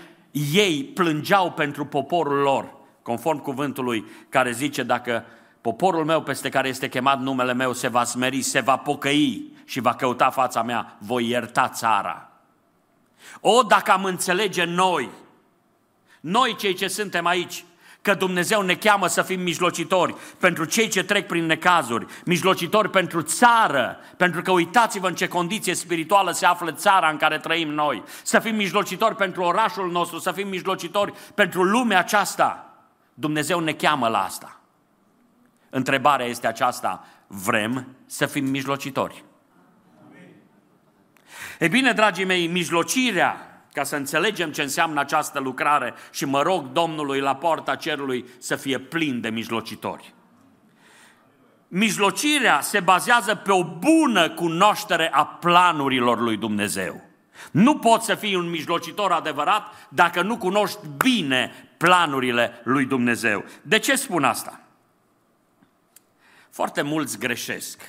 ei 0.53 0.85
plângeau 0.85 1.51
pentru 1.51 1.85
poporul 1.85 2.39
lor, 2.39 2.75
conform 3.03 3.39
cuvântului 3.39 4.05
care 4.29 4.51
zice 4.51 4.83
dacă 4.83 5.25
poporul 5.61 6.05
meu 6.05 6.23
peste 6.23 6.49
care 6.49 6.69
este 6.69 6.89
chemat 6.89 7.21
numele 7.21 7.53
meu 7.53 7.73
se 7.73 7.89
va 7.89 8.05
smeri, 8.05 8.43
se 8.43 8.61
va 8.61 8.77
pocăi 8.77 9.53
și 9.65 9.81
va 9.81 9.95
căuta 9.95 10.31
fața 10.31 10.63
mea, 10.63 10.97
voi 10.99 11.29
ierta 11.29 11.69
țara. 11.69 12.31
O, 13.41 13.63
dacă 13.63 13.93
am 13.93 14.05
înțelege 14.05 14.65
noi, 14.65 15.11
noi 16.21 16.57
cei 16.59 16.75
ce 16.75 16.89
suntem 16.89 17.27
aici, 17.27 17.65
că 18.03 18.15
Dumnezeu 18.15 18.63
ne 18.63 18.75
cheamă 18.75 19.07
să 19.07 19.23
fim 19.23 19.41
mijlocitori 19.41 20.15
pentru 20.39 20.65
cei 20.65 20.89
ce 20.89 21.05
trec 21.05 21.27
prin 21.27 21.47
necazuri, 21.47 22.07
mijlocitori 22.25 22.91
pentru 22.91 23.23
țară, 23.23 23.99
pentru 24.17 24.43
că 24.43 24.51
uitați-vă 24.51 25.09
în 25.09 25.15
ce 25.15 25.29
condiție 25.29 25.75
spirituală 25.75 26.31
se 26.31 26.47
află 26.47 26.73
țara 26.73 27.09
în 27.09 27.17
care 27.17 27.39
trăim 27.39 27.69
noi, 27.69 28.03
să 28.23 28.39
fim 28.39 28.55
mijlocitori 28.55 29.15
pentru 29.15 29.43
orașul 29.43 29.91
nostru, 29.91 30.19
să 30.19 30.33
fim 30.33 30.49
mijlocitori 30.49 31.13
pentru 31.35 31.63
lumea 31.63 31.99
aceasta. 31.99 32.77
Dumnezeu 33.15 33.61
ne 33.61 33.73
cheamă 33.73 34.09
la 34.09 34.23
asta. 34.23 34.61
Întrebarea 35.71 36.27
este 36.27 36.47
aceasta, 36.47 37.05
vrem 37.27 37.87
să 38.07 38.27
fim 38.27 38.45
mijlocitori? 38.45 39.25
E 41.59 41.69
bine, 41.69 41.93
dragii 41.93 42.25
mei, 42.25 42.47
mijlocirea 42.47 43.52
ca 43.73 43.83
să 43.85 43.97
înțelegem 43.97 44.53
ce 44.53 44.63
înseamnă 44.63 45.01
această 45.01 45.39
lucrare 45.41 45.95
și 46.11 46.25
mă 46.25 46.43
rog 46.43 46.73
Domnului 46.73 47.21
la 47.21 47.37
poarta 47.37 47.77
cerului 47.77 48.25
să 48.39 48.57
fie 48.57 48.79
plin 48.79 49.21
de 49.21 49.29
mijlocitori. 49.29 50.15
Mijlocirea 51.69 52.61
se 52.61 52.81
bazează 52.81 53.35
pe 53.35 53.53
o 53.53 53.65
bună 53.65 54.31
cunoaștere 54.31 55.13
a 55.13 55.27
planurilor 55.27 56.21
lui 56.21 56.37
Dumnezeu. 56.37 57.03
Nu 57.51 57.79
poți 57.79 58.07
să 58.07 58.15
fii 58.15 58.35
un 58.35 58.51
mijlocitor 58.51 59.13
adevărat 59.13 59.89
dacă 59.89 60.23
nu 60.23 60.37
cunoști 60.37 60.79
bine 60.97 61.73
planurile 61.77 62.61
lui 62.65 62.85
Dumnezeu. 62.85 63.45
De 63.63 63.79
ce 63.79 63.95
spun 63.95 64.25
asta? 64.25 64.61
Foarte 66.51 66.83
mulți 66.83 67.19
greșesc. 67.19 67.81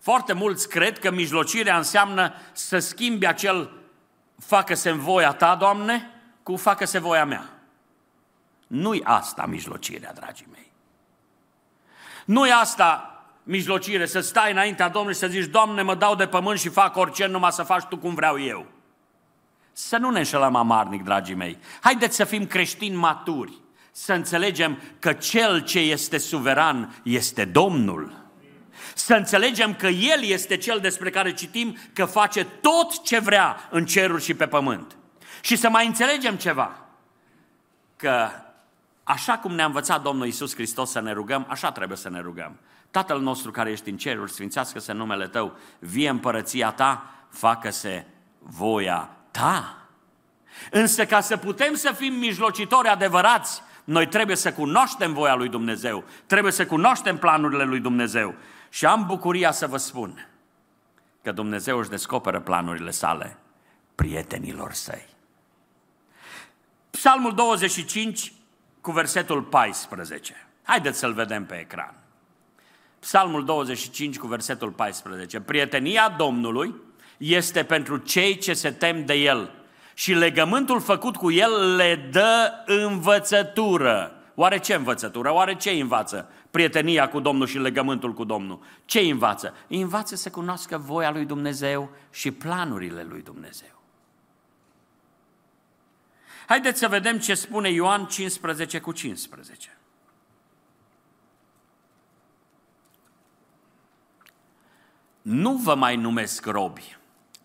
Foarte 0.00 0.32
mulți 0.32 0.68
cred 0.68 0.98
că 0.98 1.10
mijlocirea 1.10 1.76
înseamnă 1.76 2.34
să 2.52 2.78
schimbi 2.78 3.26
acel 3.26 3.70
facă-se 4.38 4.90
în 4.90 4.98
voia 4.98 5.32
ta, 5.32 5.54
Doamne, 5.54 6.10
cu 6.42 6.56
facă-se 6.56 6.98
voia 6.98 7.24
mea. 7.24 7.50
Nu-i 8.66 9.02
asta 9.04 9.46
mijlocirea, 9.46 10.12
dragii 10.12 10.48
mei. 10.52 10.72
Nu-i 12.24 12.50
asta 12.50 13.10
mijlocire, 13.42 14.06
să 14.06 14.20
stai 14.20 14.50
înaintea 14.50 14.88
Domnului 14.88 15.14
și 15.14 15.20
să 15.20 15.26
zici, 15.26 15.50
Doamne, 15.50 15.82
mă 15.82 15.94
dau 15.94 16.14
de 16.14 16.26
pământ 16.26 16.58
și 16.58 16.68
fac 16.68 16.96
orice, 16.96 17.26
numai 17.26 17.52
să 17.52 17.62
faci 17.62 17.84
Tu 17.84 17.98
cum 17.98 18.14
vreau 18.14 18.40
eu. 18.40 18.66
Să 19.72 19.96
nu 19.96 20.10
ne 20.10 20.18
înșelăm 20.18 20.54
amarnic, 20.54 21.02
dragii 21.02 21.34
mei. 21.34 21.58
Haideți 21.80 22.16
să 22.16 22.24
fim 22.24 22.46
creștini 22.46 22.96
maturi, 22.96 23.52
să 23.92 24.12
înțelegem 24.12 24.78
că 24.98 25.12
Cel 25.12 25.60
ce 25.60 25.78
este 25.78 26.18
suveran 26.18 27.00
este 27.02 27.44
Domnul. 27.44 28.25
Să 28.98 29.14
înțelegem 29.14 29.74
că 29.74 29.86
El 29.86 30.22
este 30.22 30.56
Cel 30.56 30.78
despre 30.80 31.10
care 31.10 31.34
citim 31.34 31.76
că 31.92 32.04
face 32.04 32.44
tot 32.44 33.02
ce 33.02 33.18
vrea 33.18 33.68
în 33.70 33.86
ceruri 33.86 34.22
și 34.22 34.34
pe 34.34 34.46
pământ. 34.46 34.96
Și 35.40 35.56
să 35.56 35.68
mai 35.68 35.86
înțelegem 35.86 36.36
ceva, 36.36 36.78
că 37.96 38.28
așa 39.04 39.38
cum 39.38 39.54
ne-a 39.54 39.64
învățat 39.64 40.02
Domnul 40.02 40.26
Isus 40.26 40.54
Hristos 40.54 40.90
să 40.90 41.00
ne 41.00 41.12
rugăm, 41.12 41.46
așa 41.48 41.72
trebuie 41.72 41.96
să 41.96 42.10
ne 42.10 42.20
rugăm. 42.20 42.56
Tatăl 42.90 43.20
nostru 43.20 43.50
care 43.50 43.70
ești 43.70 43.88
în 43.88 43.96
ceruri, 43.96 44.32
sfințească-se 44.32 44.92
numele 44.92 45.26
Tău, 45.26 45.56
vie 45.78 46.08
împărăția 46.08 46.70
Ta, 46.70 47.10
facă-se 47.30 48.06
voia 48.38 49.10
Ta. 49.30 49.78
Însă 50.70 51.06
ca 51.06 51.20
să 51.20 51.36
putem 51.36 51.74
să 51.74 51.92
fim 51.92 52.14
mijlocitori 52.14 52.88
adevărați, 52.88 53.62
noi 53.84 54.06
trebuie 54.06 54.36
să 54.36 54.52
cunoaștem 54.52 55.12
voia 55.12 55.34
lui 55.34 55.48
Dumnezeu, 55.48 56.04
trebuie 56.26 56.52
să 56.52 56.66
cunoaștem 56.66 57.18
planurile 57.18 57.64
lui 57.64 57.80
Dumnezeu. 57.80 58.34
Și 58.68 58.86
am 58.86 59.06
bucuria 59.06 59.50
să 59.50 59.66
vă 59.66 59.76
spun 59.76 60.28
că 61.22 61.32
Dumnezeu 61.32 61.78
își 61.78 61.88
descoperă 61.88 62.40
planurile 62.40 62.90
sale 62.90 63.36
prietenilor 63.94 64.72
săi. 64.72 65.06
Psalmul 66.90 67.34
25 67.34 68.32
cu 68.80 68.90
versetul 68.90 69.42
14. 69.42 70.46
Haideți 70.62 70.98
să-l 70.98 71.12
vedem 71.12 71.46
pe 71.46 71.54
ecran. 71.54 71.94
Psalmul 72.98 73.44
25 73.44 74.18
cu 74.18 74.26
versetul 74.26 74.70
14. 74.70 75.40
Prietenia 75.40 76.08
Domnului 76.08 76.74
este 77.16 77.64
pentru 77.64 77.96
cei 77.96 78.38
ce 78.38 78.52
se 78.52 78.70
tem 78.70 79.04
de 79.04 79.14
El 79.14 79.50
și 79.94 80.12
legământul 80.12 80.80
făcut 80.80 81.16
cu 81.16 81.30
El 81.30 81.74
le 81.76 82.08
dă 82.12 82.52
învățătură. 82.66 84.15
Oare 84.38 84.58
ce 84.58 84.74
învățătură? 84.74 85.32
Oare 85.32 85.56
ce 85.56 85.70
învață? 85.70 86.30
Prietenia 86.50 87.08
cu 87.08 87.20
Domnul 87.20 87.46
și 87.46 87.58
legământul 87.58 88.12
cu 88.12 88.24
Domnul. 88.24 88.60
Ce 88.84 89.00
învață? 89.00 89.54
Îi 89.68 89.80
învață 89.80 90.16
să 90.16 90.30
cunoască 90.30 90.78
voia 90.78 91.10
lui 91.10 91.24
Dumnezeu 91.24 91.90
și 92.10 92.30
planurile 92.30 93.02
lui 93.02 93.22
Dumnezeu. 93.22 93.82
Haideți 96.46 96.78
să 96.78 96.88
vedem 96.88 97.18
ce 97.18 97.34
spune 97.34 97.70
Ioan 97.70 98.06
15 98.06 98.80
cu 98.80 98.92
15. 98.92 99.78
Nu 105.22 105.52
vă 105.52 105.74
mai 105.74 105.96
numesc 105.96 106.46
robi, 106.46 106.96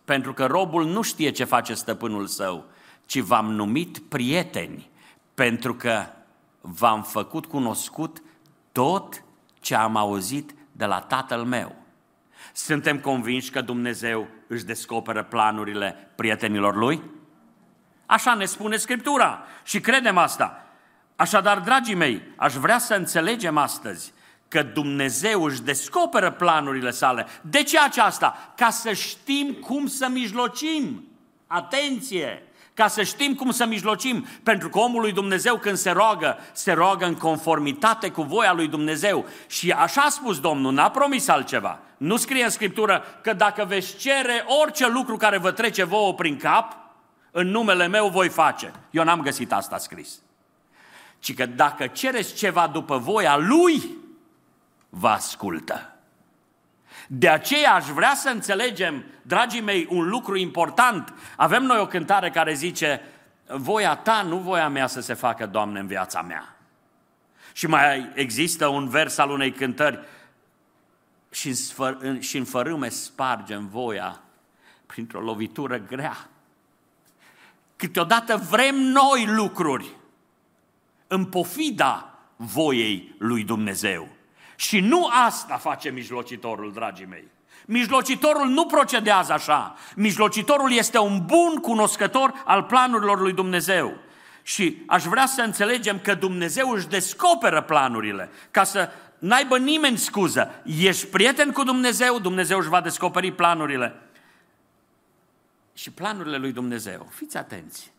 pentru 0.04 0.32
că 0.32 0.46
robul 0.46 0.84
nu 0.86 1.02
știe 1.02 1.30
ce 1.30 1.44
face 1.44 1.74
stăpânul 1.74 2.26
său, 2.26 2.64
ci 3.06 3.18
v-am 3.18 3.52
numit 3.52 3.98
prieteni, 3.98 4.90
pentru 5.34 5.74
că 5.74 6.06
v-am 6.62 7.02
făcut 7.02 7.46
cunoscut 7.46 8.22
tot 8.72 9.24
ce 9.60 9.74
am 9.74 9.96
auzit 9.96 10.54
de 10.72 10.84
la 10.84 11.00
tatăl 11.00 11.44
meu. 11.44 11.74
Suntem 12.52 13.00
convinși 13.00 13.50
că 13.50 13.60
Dumnezeu 13.60 14.28
își 14.46 14.64
descoperă 14.64 15.22
planurile 15.22 16.10
prietenilor 16.14 16.76
lui? 16.76 17.02
Așa 18.06 18.34
ne 18.34 18.44
spune 18.44 18.76
Scriptura 18.76 19.44
și 19.64 19.80
credem 19.80 20.18
asta. 20.18 20.66
Așadar, 21.16 21.58
dragii 21.58 21.94
mei, 21.94 22.22
aș 22.36 22.54
vrea 22.54 22.78
să 22.78 22.94
înțelegem 22.94 23.56
astăzi 23.56 24.12
că 24.48 24.62
Dumnezeu 24.62 25.44
își 25.44 25.62
descoperă 25.62 26.30
planurile 26.30 26.90
sale. 26.90 27.26
De 27.40 27.62
ce 27.62 27.78
aceasta? 27.78 28.52
Ca 28.56 28.70
să 28.70 28.92
știm 28.92 29.52
cum 29.52 29.86
să 29.86 30.08
mijlocim. 30.08 31.04
Atenție! 31.46 32.42
Ca 32.74 32.88
să 32.88 33.02
știm 33.02 33.34
cum 33.34 33.50
să 33.50 33.66
mijlocim. 33.66 34.26
Pentru 34.42 34.68
că 34.68 34.78
omul 34.78 35.00
lui 35.00 35.12
Dumnezeu 35.12 35.58
când 35.58 35.76
se 35.76 35.90
roagă, 35.90 36.38
se 36.52 36.72
roagă 36.72 37.04
în 37.04 37.14
conformitate 37.14 38.10
cu 38.10 38.22
voia 38.22 38.52
lui 38.52 38.68
Dumnezeu. 38.68 39.26
Și 39.46 39.70
așa 39.70 40.00
a 40.00 40.08
spus 40.08 40.40
Domnul, 40.40 40.72
n-a 40.72 40.90
promis 40.90 41.28
altceva. 41.28 41.78
Nu 41.96 42.16
scrie 42.16 42.44
în 42.44 42.50
Scriptură 42.50 43.04
că 43.22 43.32
dacă 43.32 43.64
veți 43.64 43.96
cere 43.96 44.44
orice 44.62 44.88
lucru 44.88 45.16
care 45.16 45.38
vă 45.38 45.50
trece 45.50 45.84
vouă 45.84 46.14
prin 46.14 46.36
cap, 46.36 46.76
în 47.30 47.48
numele 47.48 47.86
meu 47.86 48.08
voi 48.08 48.28
face. 48.28 48.72
Eu 48.90 49.04
n-am 49.04 49.20
găsit 49.20 49.52
asta 49.52 49.78
scris. 49.78 50.20
Ci 51.18 51.34
că 51.34 51.46
dacă 51.46 51.86
cereți 51.86 52.34
ceva 52.34 52.66
după 52.66 52.98
voia 52.98 53.36
lui, 53.36 53.82
vă 54.88 55.08
ascultă. 55.08 55.91
De 57.14 57.28
aceea 57.28 57.74
aș 57.74 57.86
vrea 57.86 58.14
să 58.14 58.28
înțelegem, 58.28 59.04
dragii 59.22 59.60
mei, 59.60 59.86
un 59.90 60.08
lucru 60.08 60.36
important. 60.36 61.14
Avem 61.36 61.62
noi 61.62 61.78
o 61.78 61.86
cântare 61.86 62.30
care 62.30 62.54
zice, 62.54 63.00
voia 63.46 63.96
ta, 63.96 64.22
nu 64.22 64.36
voia 64.36 64.68
mea 64.68 64.86
să 64.86 65.00
se 65.00 65.14
facă, 65.14 65.46
Doamne, 65.46 65.80
în 65.80 65.86
viața 65.86 66.22
mea. 66.22 66.56
Și 67.52 67.66
mai 67.66 68.10
există 68.14 68.66
un 68.66 68.88
vers 68.88 69.18
al 69.18 69.30
unei 69.30 69.52
cântări, 69.52 70.00
și 71.30 71.48
în, 71.48 71.54
sfăr, 71.54 72.16
și 72.18 72.36
în 72.36 72.44
fărâme 72.44 72.88
spargem 72.88 73.68
voia 73.68 74.20
printr-o 74.86 75.20
lovitură 75.20 75.78
grea. 75.78 76.28
Câteodată 77.76 78.36
vrem 78.36 78.76
noi 78.76 79.26
lucruri 79.26 79.96
în 81.06 81.24
pofida 81.24 82.18
voiei 82.36 83.14
lui 83.18 83.44
Dumnezeu. 83.44 84.08
Și 84.62 84.80
nu 84.80 85.08
asta 85.26 85.56
face 85.56 85.90
mijlocitorul, 85.90 86.72
dragii 86.72 87.06
mei. 87.06 87.24
Mijlocitorul 87.66 88.48
nu 88.48 88.66
procedează 88.66 89.32
așa. 89.32 89.76
Mijlocitorul 89.96 90.72
este 90.72 90.98
un 90.98 91.22
bun 91.26 91.56
cunoscător 91.56 92.42
al 92.44 92.62
planurilor 92.62 93.20
lui 93.20 93.32
Dumnezeu. 93.32 93.96
Și 94.42 94.82
aș 94.86 95.04
vrea 95.04 95.26
să 95.26 95.42
înțelegem 95.42 95.98
că 95.98 96.14
Dumnezeu 96.14 96.70
își 96.70 96.86
descoperă 96.86 97.62
planurile, 97.62 98.30
ca 98.50 98.64
să 98.64 98.90
n-aibă 99.18 99.58
nimeni 99.58 99.96
scuză. 99.96 100.62
Ești 100.64 101.06
prieten 101.06 101.52
cu 101.52 101.62
Dumnezeu, 101.62 102.18
Dumnezeu 102.18 102.58
își 102.58 102.68
va 102.68 102.80
descoperi 102.80 103.32
planurile 103.32 103.94
și 105.74 105.90
planurile 105.90 106.36
lui 106.36 106.52
Dumnezeu. 106.52 107.08
Fiți 107.10 107.36
atenți! 107.36 107.91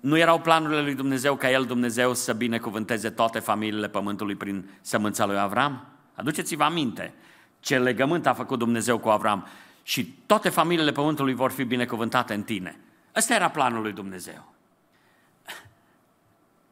Nu 0.00 0.18
erau 0.18 0.40
planurile 0.40 0.82
lui 0.82 0.94
Dumnezeu 0.94 1.36
ca 1.36 1.50
El, 1.50 1.64
Dumnezeu, 1.64 2.14
să 2.14 2.32
binecuvânteze 2.32 3.10
toate 3.10 3.38
familiile 3.38 3.88
pământului 3.88 4.34
prin 4.34 4.70
sămânța 4.80 5.26
lui 5.26 5.38
Avram? 5.38 5.86
Aduceți-vă 6.14 6.64
aminte 6.64 7.14
ce 7.60 7.78
legământ 7.78 8.26
a 8.26 8.32
făcut 8.32 8.58
Dumnezeu 8.58 8.98
cu 8.98 9.08
Avram 9.08 9.46
și 9.82 10.14
toate 10.26 10.48
familiile 10.48 10.92
pământului 10.92 11.34
vor 11.34 11.50
fi 11.50 11.64
binecuvântate 11.64 12.34
în 12.34 12.42
tine. 12.42 12.80
Ăsta 13.16 13.34
era 13.34 13.50
planul 13.50 13.82
lui 13.82 13.92
Dumnezeu. 13.92 14.54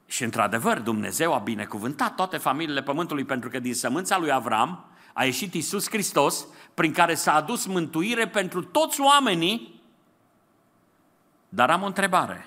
Și 0.06 0.24
într-adevăr, 0.24 0.78
Dumnezeu 0.78 1.34
a 1.34 1.38
binecuvântat 1.38 2.14
toate 2.14 2.36
familiile 2.36 2.82
pământului 2.82 3.24
pentru 3.24 3.48
că 3.48 3.58
din 3.58 3.74
sămânța 3.74 4.18
lui 4.18 4.32
Avram 4.32 4.84
a 5.12 5.24
ieșit 5.24 5.54
Isus 5.54 5.88
Hristos, 5.88 6.46
prin 6.74 6.92
care 6.92 7.14
s-a 7.14 7.34
adus 7.34 7.66
mântuire 7.66 8.28
pentru 8.28 8.62
toți 8.62 9.00
oamenii 9.00 9.74
dar 11.54 11.70
am 11.70 11.82
o 11.82 11.86
întrebare. 11.86 12.46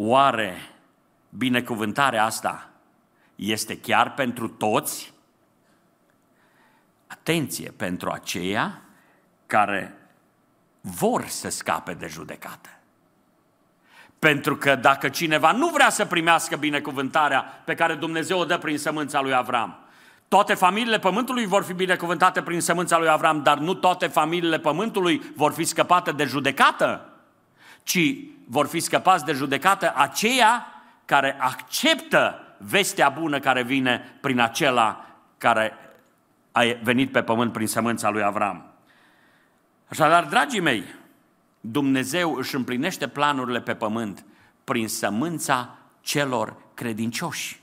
Oare 0.00 0.56
binecuvântarea 1.28 2.24
asta 2.24 2.68
este 3.34 3.78
chiar 3.78 4.14
pentru 4.14 4.48
toți? 4.48 5.12
Atenție 7.06 7.72
pentru 7.76 8.10
aceia 8.10 8.80
care 9.46 9.94
vor 10.80 11.26
să 11.26 11.48
scape 11.48 11.94
de 11.94 12.06
judecată. 12.06 12.68
Pentru 14.18 14.56
că 14.56 14.74
dacă 14.74 15.08
cineva 15.08 15.52
nu 15.52 15.68
vrea 15.68 15.90
să 15.90 16.04
primească 16.04 16.56
binecuvântarea 16.56 17.40
pe 17.40 17.74
care 17.74 17.94
Dumnezeu 17.94 18.38
o 18.38 18.44
dă 18.44 18.58
prin 18.58 18.78
sămânța 18.78 19.20
lui 19.20 19.34
Avram, 19.34 19.78
toate 20.28 20.54
familiile 20.54 20.98
pământului 20.98 21.46
vor 21.46 21.62
fi 21.62 21.72
binecuvântate 21.72 22.42
prin 22.42 22.60
sămânța 22.60 22.98
lui 22.98 23.08
Avram, 23.08 23.42
dar 23.42 23.58
nu 23.58 23.74
toate 23.74 24.06
familiile 24.06 24.58
pământului 24.58 25.32
vor 25.34 25.52
fi 25.52 25.64
scăpate 25.64 26.12
de 26.12 26.24
judecată 26.24 27.12
ci 27.88 28.16
vor 28.44 28.66
fi 28.66 28.80
scăpați 28.80 29.24
de 29.24 29.32
judecată 29.32 29.92
aceia 29.96 30.66
care 31.04 31.36
acceptă 31.40 32.54
vestea 32.58 33.08
bună 33.08 33.40
care 33.40 33.62
vine 33.62 34.18
prin 34.20 34.40
acela 34.40 35.06
care 35.38 35.72
a 36.52 36.62
venit 36.82 37.12
pe 37.12 37.22
pământ 37.22 37.52
prin 37.52 37.66
sămânța 37.66 38.10
lui 38.10 38.22
Avram. 38.22 38.72
Așadar, 39.88 40.24
dragii 40.24 40.60
mei, 40.60 40.84
Dumnezeu 41.60 42.34
își 42.34 42.54
împlinește 42.54 43.08
planurile 43.08 43.60
pe 43.60 43.74
pământ 43.74 44.24
prin 44.64 44.88
sămânța 44.88 45.78
celor 46.00 46.56
credincioși. 46.74 47.60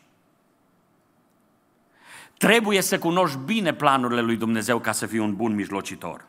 Trebuie 2.38 2.82
să 2.82 3.00
cunoști 3.00 3.38
bine 3.46 3.74
planurile 3.74 4.22
lui 4.22 4.36
Dumnezeu 4.36 4.80
ca 4.80 4.92
să 4.92 5.06
fii 5.06 5.20
un 5.20 5.36
bun 5.36 5.56
mijlocitor. 5.56 6.26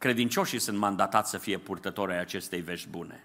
Credincioșii 0.00 0.58
sunt 0.58 0.78
mandatați 0.78 1.30
să 1.30 1.38
fie 1.38 1.58
purtători 1.58 2.12
ai 2.12 2.20
acestei 2.20 2.60
vești 2.60 2.88
bune. 2.88 3.24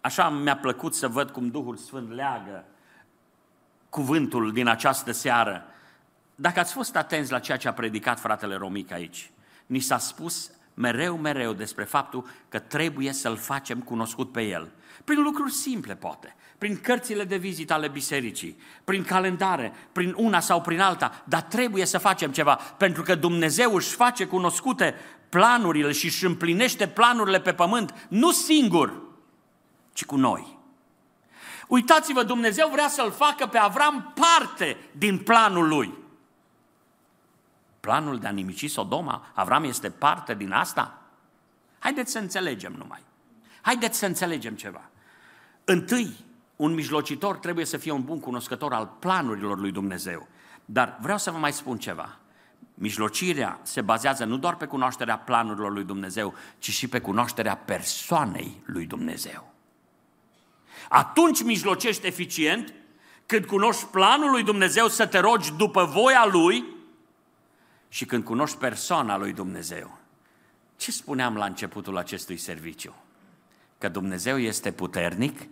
Așa 0.00 0.28
mi-a 0.28 0.56
plăcut 0.56 0.94
să 0.94 1.08
văd 1.08 1.30
cum 1.30 1.48
Duhul 1.48 1.76
Sfânt 1.76 2.12
leagă 2.12 2.64
cuvântul 3.88 4.52
din 4.52 4.66
această 4.66 5.12
seară. 5.12 5.64
Dacă 6.34 6.60
ați 6.60 6.72
fost 6.72 6.96
atenți 6.96 7.30
la 7.30 7.38
ceea 7.38 7.56
ce 7.56 7.68
a 7.68 7.72
predicat 7.72 8.20
fratele 8.20 8.54
Romic 8.54 8.92
aici, 8.92 9.30
ni 9.66 9.78
s-a 9.78 9.98
spus 9.98 10.50
mereu, 10.74 11.16
mereu 11.16 11.52
despre 11.52 11.84
faptul 11.84 12.26
că 12.48 12.58
trebuie 12.58 13.12
să-L 13.12 13.36
facem 13.36 13.80
cunoscut 13.80 14.32
pe 14.32 14.42
El. 14.42 14.70
Prin 15.04 15.22
lucruri 15.22 15.52
simple, 15.52 15.94
poate. 15.94 16.34
Prin 16.58 16.80
cărțile 16.80 17.24
de 17.24 17.36
vizită 17.36 17.72
ale 17.72 17.88
bisericii, 17.88 18.58
prin 18.84 19.04
calendare, 19.04 19.72
prin 19.92 20.14
una 20.16 20.40
sau 20.40 20.60
prin 20.60 20.80
alta, 20.80 21.22
dar 21.24 21.42
trebuie 21.42 21.84
să 21.84 21.98
facem 21.98 22.32
ceva, 22.32 22.54
pentru 22.54 23.02
că 23.02 23.14
Dumnezeu 23.14 23.74
își 23.74 23.94
face 23.94 24.26
cunoscute 24.26 24.94
planurile 25.28 25.92
și 25.92 26.04
își 26.04 26.24
împlinește 26.24 26.88
planurile 26.88 27.40
pe 27.40 27.52
pământ, 27.52 28.06
nu 28.08 28.30
singur, 28.30 29.02
ci 29.92 30.04
cu 30.04 30.16
noi. 30.16 30.58
Uitați-vă, 31.68 32.22
Dumnezeu 32.22 32.68
vrea 32.72 32.88
să-l 32.88 33.10
facă 33.10 33.46
pe 33.46 33.58
Avram 33.58 34.12
parte 34.14 34.76
din 34.92 35.18
planul 35.18 35.68
lui. 35.68 35.94
Planul 37.80 38.18
de 38.18 38.26
a 38.26 38.30
nimici 38.30 38.70
Sodoma, 38.70 39.26
Avram 39.34 39.64
este 39.64 39.90
parte 39.90 40.34
din 40.34 40.52
asta? 40.52 41.02
Haideți 41.78 42.12
să 42.12 42.18
înțelegem 42.18 42.72
numai. 42.72 43.02
Haideți 43.60 43.98
să 43.98 44.06
înțelegem 44.06 44.54
ceva. 44.54 44.90
Întâi, 45.64 46.24
un 46.56 46.74
mijlocitor 46.74 47.36
trebuie 47.36 47.64
să 47.64 47.76
fie 47.76 47.92
un 47.92 48.04
bun 48.04 48.20
cunoscător 48.20 48.72
al 48.72 48.96
planurilor 48.98 49.58
lui 49.58 49.72
Dumnezeu. 49.72 50.28
Dar 50.64 50.98
vreau 51.00 51.18
să 51.18 51.30
vă 51.30 51.38
mai 51.38 51.52
spun 51.52 51.78
ceva. 51.78 52.17
Mijlocirea 52.80 53.60
se 53.62 53.80
bazează 53.80 54.24
nu 54.24 54.36
doar 54.36 54.56
pe 54.56 54.66
cunoașterea 54.66 55.18
planurilor 55.18 55.72
lui 55.72 55.84
Dumnezeu, 55.84 56.34
ci 56.58 56.70
și 56.70 56.88
pe 56.88 57.00
cunoașterea 57.00 57.56
persoanei 57.56 58.62
lui 58.64 58.86
Dumnezeu. 58.86 59.52
Atunci 60.88 61.42
mijlocești 61.42 62.06
eficient 62.06 62.74
când 63.26 63.44
cunoști 63.44 63.84
planul 63.84 64.30
lui 64.30 64.42
Dumnezeu 64.42 64.88
să 64.88 65.06
te 65.06 65.18
rogi 65.18 65.52
după 65.52 65.84
voia 65.84 66.26
lui 66.26 66.64
și 67.88 68.04
când 68.04 68.24
cunoști 68.24 68.56
persoana 68.56 69.16
lui 69.16 69.32
Dumnezeu. 69.32 69.98
Ce 70.76 70.90
spuneam 70.90 71.36
la 71.36 71.44
începutul 71.44 71.96
acestui 71.96 72.36
serviciu? 72.36 72.94
Că 73.78 73.88
Dumnezeu 73.88 74.38
este 74.38 74.72
puternic 74.72 75.48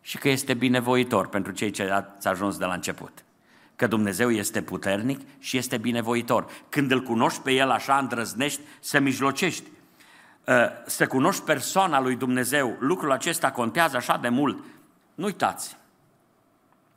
și 0.00 0.18
că 0.18 0.28
este 0.28 0.54
binevoitor 0.54 1.28
pentru 1.28 1.52
cei 1.52 1.70
ce 1.70 1.90
ați 1.90 2.28
ajuns 2.28 2.56
de 2.56 2.64
la 2.64 2.74
început. 2.74 3.24
Că 3.80 3.86
Dumnezeu 3.86 4.30
este 4.30 4.62
puternic 4.62 5.20
și 5.38 5.56
este 5.56 5.78
binevoitor. 5.78 6.46
Când 6.68 6.90
îl 6.90 7.02
cunoști 7.02 7.40
pe 7.40 7.52
El 7.52 7.70
așa, 7.70 7.98
îndrăznești 7.98 8.60
să 8.80 8.98
mijlocești. 8.98 9.68
Ă, 10.46 10.70
să 10.86 11.06
cunoști 11.06 11.42
persoana 11.42 12.00
lui 12.00 12.16
Dumnezeu, 12.16 12.76
lucrul 12.80 13.12
acesta 13.12 13.50
contează 13.50 13.96
așa 13.96 14.16
de 14.16 14.28
mult. 14.28 14.64
Nu 15.14 15.24
uitați, 15.24 15.76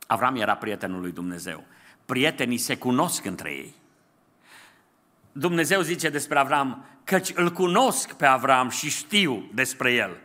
Avram 0.06 0.36
era 0.36 0.56
prietenul 0.56 1.00
lui 1.00 1.12
Dumnezeu. 1.12 1.64
Prietenii 2.04 2.58
se 2.58 2.76
cunosc 2.76 3.24
între 3.24 3.50
ei. 3.50 3.74
Dumnezeu 5.32 5.80
zice 5.80 6.08
despre 6.08 6.38
Avram, 6.38 6.84
căci 7.04 7.32
îl 7.34 7.50
cunosc 7.50 8.12
pe 8.12 8.26
Avram 8.26 8.68
și 8.68 8.90
știu 8.90 9.50
despre 9.54 9.92
el. 9.92 10.16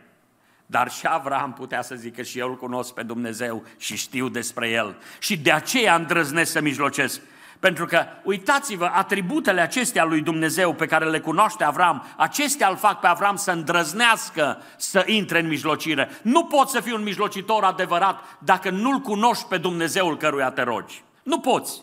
Dar 0.70 0.90
și 0.90 1.06
Avram 1.06 1.52
putea 1.52 1.82
să 1.82 1.94
zică 1.94 2.22
și 2.22 2.38
eu 2.38 2.48
îl 2.48 2.56
cunosc 2.56 2.94
pe 2.94 3.02
Dumnezeu 3.02 3.64
și 3.78 3.96
știu 3.96 4.28
despre 4.28 4.68
el. 4.68 4.96
Și 5.18 5.36
de 5.36 5.52
aceea 5.52 5.94
îndrăznesc 5.94 6.52
să 6.52 6.60
mijlocesc. 6.60 7.20
Pentru 7.58 7.86
că, 7.86 8.06
uitați-vă, 8.22 8.84
atributele 8.84 9.60
acestea 9.60 10.04
lui 10.04 10.20
Dumnezeu 10.20 10.74
pe 10.74 10.86
care 10.86 11.10
le 11.10 11.20
cunoaște 11.20 11.64
Avram, 11.64 12.06
acestea 12.16 12.68
îl 12.68 12.76
fac 12.76 13.00
pe 13.00 13.06
Avram 13.06 13.36
să 13.36 13.50
îndrăznească 13.50 14.62
să 14.76 15.02
intre 15.06 15.40
în 15.40 15.48
mijlocire. 15.48 16.10
Nu 16.22 16.44
poți 16.44 16.72
să 16.72 16.80
fii 16.80 16.92
un 16.92 17.02
mijlocitor 17.02 17.64
adevărat 17.64 18.20
dacă 18.38 18.70
nu-L 18.70 18.98
cunoști 18.98 19.44
pe 19.44 19.58
Dumnezeul 19.58 20.16
căruia 20.16 20.50
te 20.50 20.62
rogi. 20.62 21.02
Nu 21.22 21.40
poți. 21.40 21.82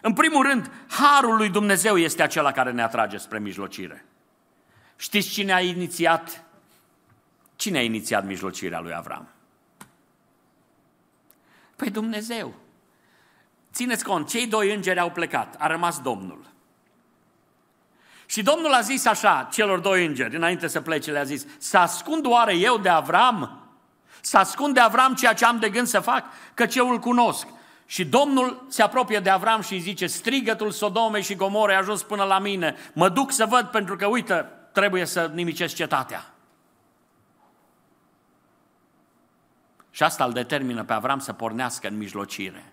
În 0.00 0.12
primul 0.12 0.46
rând, 0.46 0.70
harul 0.88 1.36
lui 1.36 1.48
Dumnezeu 1.48 1.96
este 1.96 2.22
acela 2.22 2.52
care 2.52 2.70
ne 2.70 2.82
atrage 2.82 3.16
spre 3.16 3.38
mijlocire. 3.38 4.04
Știți 4.96 5.28
cine 5.28 5.52
a 5.52 5.60
inițiat? 5.60 6.45
Cine 7.56 7.78
a 7.78 7.82
inițiat 7.82 8.24
mijlocirea 8.24 8.80
lui 8.80 8.94
Avram? 8.94 9.28
Păi 11.76 11.90
Dumnezeu. 11.90 12.54
Țineți 13.72 14.04
cont, 14.04 14.28
cei 14.28 14.46
doi 14.46 14.74
îngeri 14.74 15.00
au 15.00 15.10
plecat, 15.10 15.54
a 15.58 15.66
rămas 15.66 16.00
Domnul. 16.00 16.46
Și 18.26 18.42
Domnul 18.42 18.72
a 18.72 18.80
zis 18.80 19.06
așa 19.06 19.48
celor 19.52 19.78
doi 19.78 20.06
îngeri, 20.06 20.36
înainte 20.36 20.66
să 20.66 20.80
plece, 20.80 21.10
le-a 21.10 21.22
zis, 21.22 21.46
să 21.58 21.78
ascund 21.78 22.26
oare 22.26 22.56
eu 22.56 22.78
de 22.78 22.88
Avram? 22.88 23.68
Să 24.20 24.38
ascund 24.38 24.74
de 24.74 24.80
Avram 24.80 25.14
ceea 25.14 25.32
ce 25.32 25.44
am 25.44 25.58
de 25.58 25.68
gând 25.68 25.86
să 25.86 26.00
fac? 26.00 26.24
Căci 26.54 26.74
eu 26.74 26.90
îl 26.90 26.98
cunosc. 26.98 27.46
Și 27.86 28.04
Domnul 28.04 28.66
se 28.68 28.82
apropie 28.82 29.18
de 29.18 29.30
Avram 29.30 29.60
și 29.60 29.72
îi 29.72 29.80
zice, 29.80 30.06
strigătul 30.06 30.70
Sodomei 30.70 31.22
și 31.22 31.34
Gomorei 31.34 31.74
a 31.74 31.78
ajuns 31.78 32.02
până 32.02 32.24
la 32.24 32.38
mine, 32.38 32.76
mă 32.92 33.08
duc 33.08 33.32
să 33.32 33.46
văd 33.46 33.66
pentru 33.66 33.96
că, 33.96 34.06
uite, 34.06 34.46
trebuie 34.72 35.04
să 35.04 35.30
nimicesc 35.34 35.74
cetatea. 35.74 36.35
Și 39.96 40.02
asta 40.02 40.24
îl 40.24 40.32
determină 40.32 40.84
pe 40.84 40.92
Avram 40.92 41.18
să 41.18 41.32
pornească 41.32 41.88
în 41.88 41.96
mijlocire. 41.96 42.72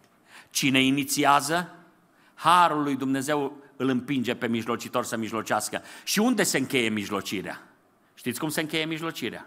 Cine 0.50 0.82
inițiază, 0.82 1.76
harul 2.34 2.84
lui 2.84 2.96
Dumnezeu 2.96 3.58
îl 3.76 3.90
împinge 3.90 4.36
pe 4.36 4.48
mijlocitor 4.48 5.04
să 5.04 5.18
mijlocească. 5.18 5.82
Și 6.04 6.20
unde 6.20 6.44
se 6.44 6.58
încheie 6.58 6.90
mijlocirea? 6.90 7.62
Știți 8.14 8.40
cum 8.40 8.50
se 8.50 8.62
încheie 8.62 8.86
mijlocirea? 8.86 9.46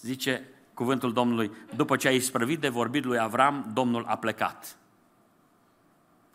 Zice 0.00 0.48
cuvântul 0.74 1.12
Domnului, 1.12 1.50
după 1.76 1.96
ce 1.96 2.08
a 2.08 2.12
isprăvit 2.12 2.60
de 2.60 2.68
vorbit 2.68 3.04
lui 3.04 3.18
Avram, 3.18 3.70
Domnul 3.74 4.04
a 4.04 4.16
plecat. 4.16 4.76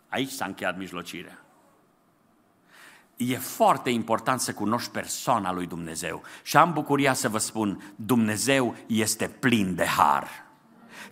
Aici 0.08 0.30
s-a 0.30 0.44
încheiat 0.44 0.78
mijlocirea. 0.78 1.45
E 3.16 3.36
foarte 3.36 3.90
important 3.90 4.40
să 4.40 4.52
cunoști 4.52 4.90
persoana 4.90 5.52
lui 5.52 5.66
Dumnezeu. 5.66 6.22
Și 6.42 6.56
am 6.56 6.72
bucuria 6.72 7.12
să 7.12 7.28
vă 7.28 7.38
spun, 7.38 7.92
Dumnezeu 7.96 8.74
este 8.86 9.28
plin 9.28 9.74
de 9.74 9.84
har. 9.84 10.28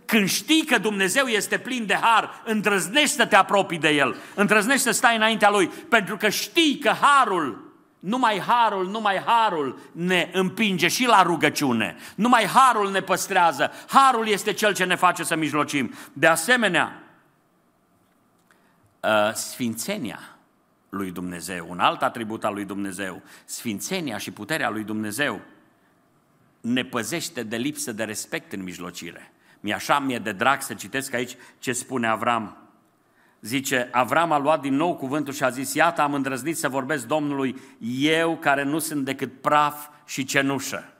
Când 0.05 0.29
știi 0.29 0.65
că 0.65 0.79
Dumnezeu 0.79 1.27
este 1.27 1.59
plin 1.59 1.87
de 1.87 1.95
har, 1.95 2.43
îndrăznești 2.45 3.17
să 3.17 3.27
te 3.27 3.37
apropii 3.37 3.79
de 3.79 3.89
El, 3.89 4.17
îndrăznești 4.35 4.83
să 4.83 4.91
stai 4.91 5.17
înaintea 5.17 5.51
Lui, 5.51 5.67
pentru 5.67 6.17
că 6.17 6.29
știi 6.29 6.79
că 6.79 6.89
harul, 6.89 7.73
numai 7.99 8.41
harul, 8.47 8.89
numai 8.89 9.23
harul 9.27 9.79
ne 9.93 10.31
împinge 10.33 10.89
și 10.89 11.07
la 11.07 11.23
rugăciune. 11.23 11.97
Numai 12.15 12.47
harul 12.47 12.91
ne 12.91 13.01
păstrează. 13.01 13.73
Harul 13.89 14.29
este 14.29 14.53
cel 14.53 14.75
ce 14.75 14.85
ne 14.85 14.95
face 14.95 15.25
să 15.25 15.37
mijlocim. 15.37 15.95
De 16.13 16.27
asemenea, 16.27 17.03
ă, 19.03 19.33
sfințenia 19.35 20.34
lui 20.95 21.11
Dumnezeu, 21.11 21.67
un 21.71 21.79
alt 21.79 22.03
atribut 22.03 22.45
al 22.45 22.55
lui 22.55 22.65
Dumnezeu, 22.65 23.23
sfințenia 23.45 24.17
și 24.17 24.31
puterea 24.31 24.71
lui 24.71 24.85
Dumnezeu, 24.85 25.41
ne 26.61 26.85
păzește 26.85 27.43
de 27.43 27.57
lipsă 27.57 27.93
de 27.93 28.05
respect 28.05 28.53
în 28.53 28.63
mijlocire. 28.63 29.33
Mi-e 29.61 29.75
așa, 29.75 29.99
mi-e 29.99 30.19
de 30.19 30.33
drag 30.33 30.63
să 30.63 30.75
citesc 30.75 31.15
aici 31.15 31.37
ce 31.59 31.73
spune 31.73 32.07
Avram. 32.07 32.57
Zice, 33.41 33.89
Avram 33.93 34.33
a 34.33 34.39
luat 34.39 34.61
din 34.61 34.75
nou 34.75 34.97
cuvântul 34.97 35.33
și 35.33 35.45
a 35.45 35.49
zis, 35.49 35.75
iată 35.75 36.03
am 36.03 36.15
îndrăznit 36.15 36.57
să 36.57 36.69
vorbesc 36.69 37.07
Domnului, 37.07 37.61
eu 37.99 38.37
care 38.37 38.63
nu 38.63 38.79
sunt 38.79 39.05
decât 39.05 39.41
praf 39.41 39.89
și 40.07 40.25
cenușă. 40.25 40.93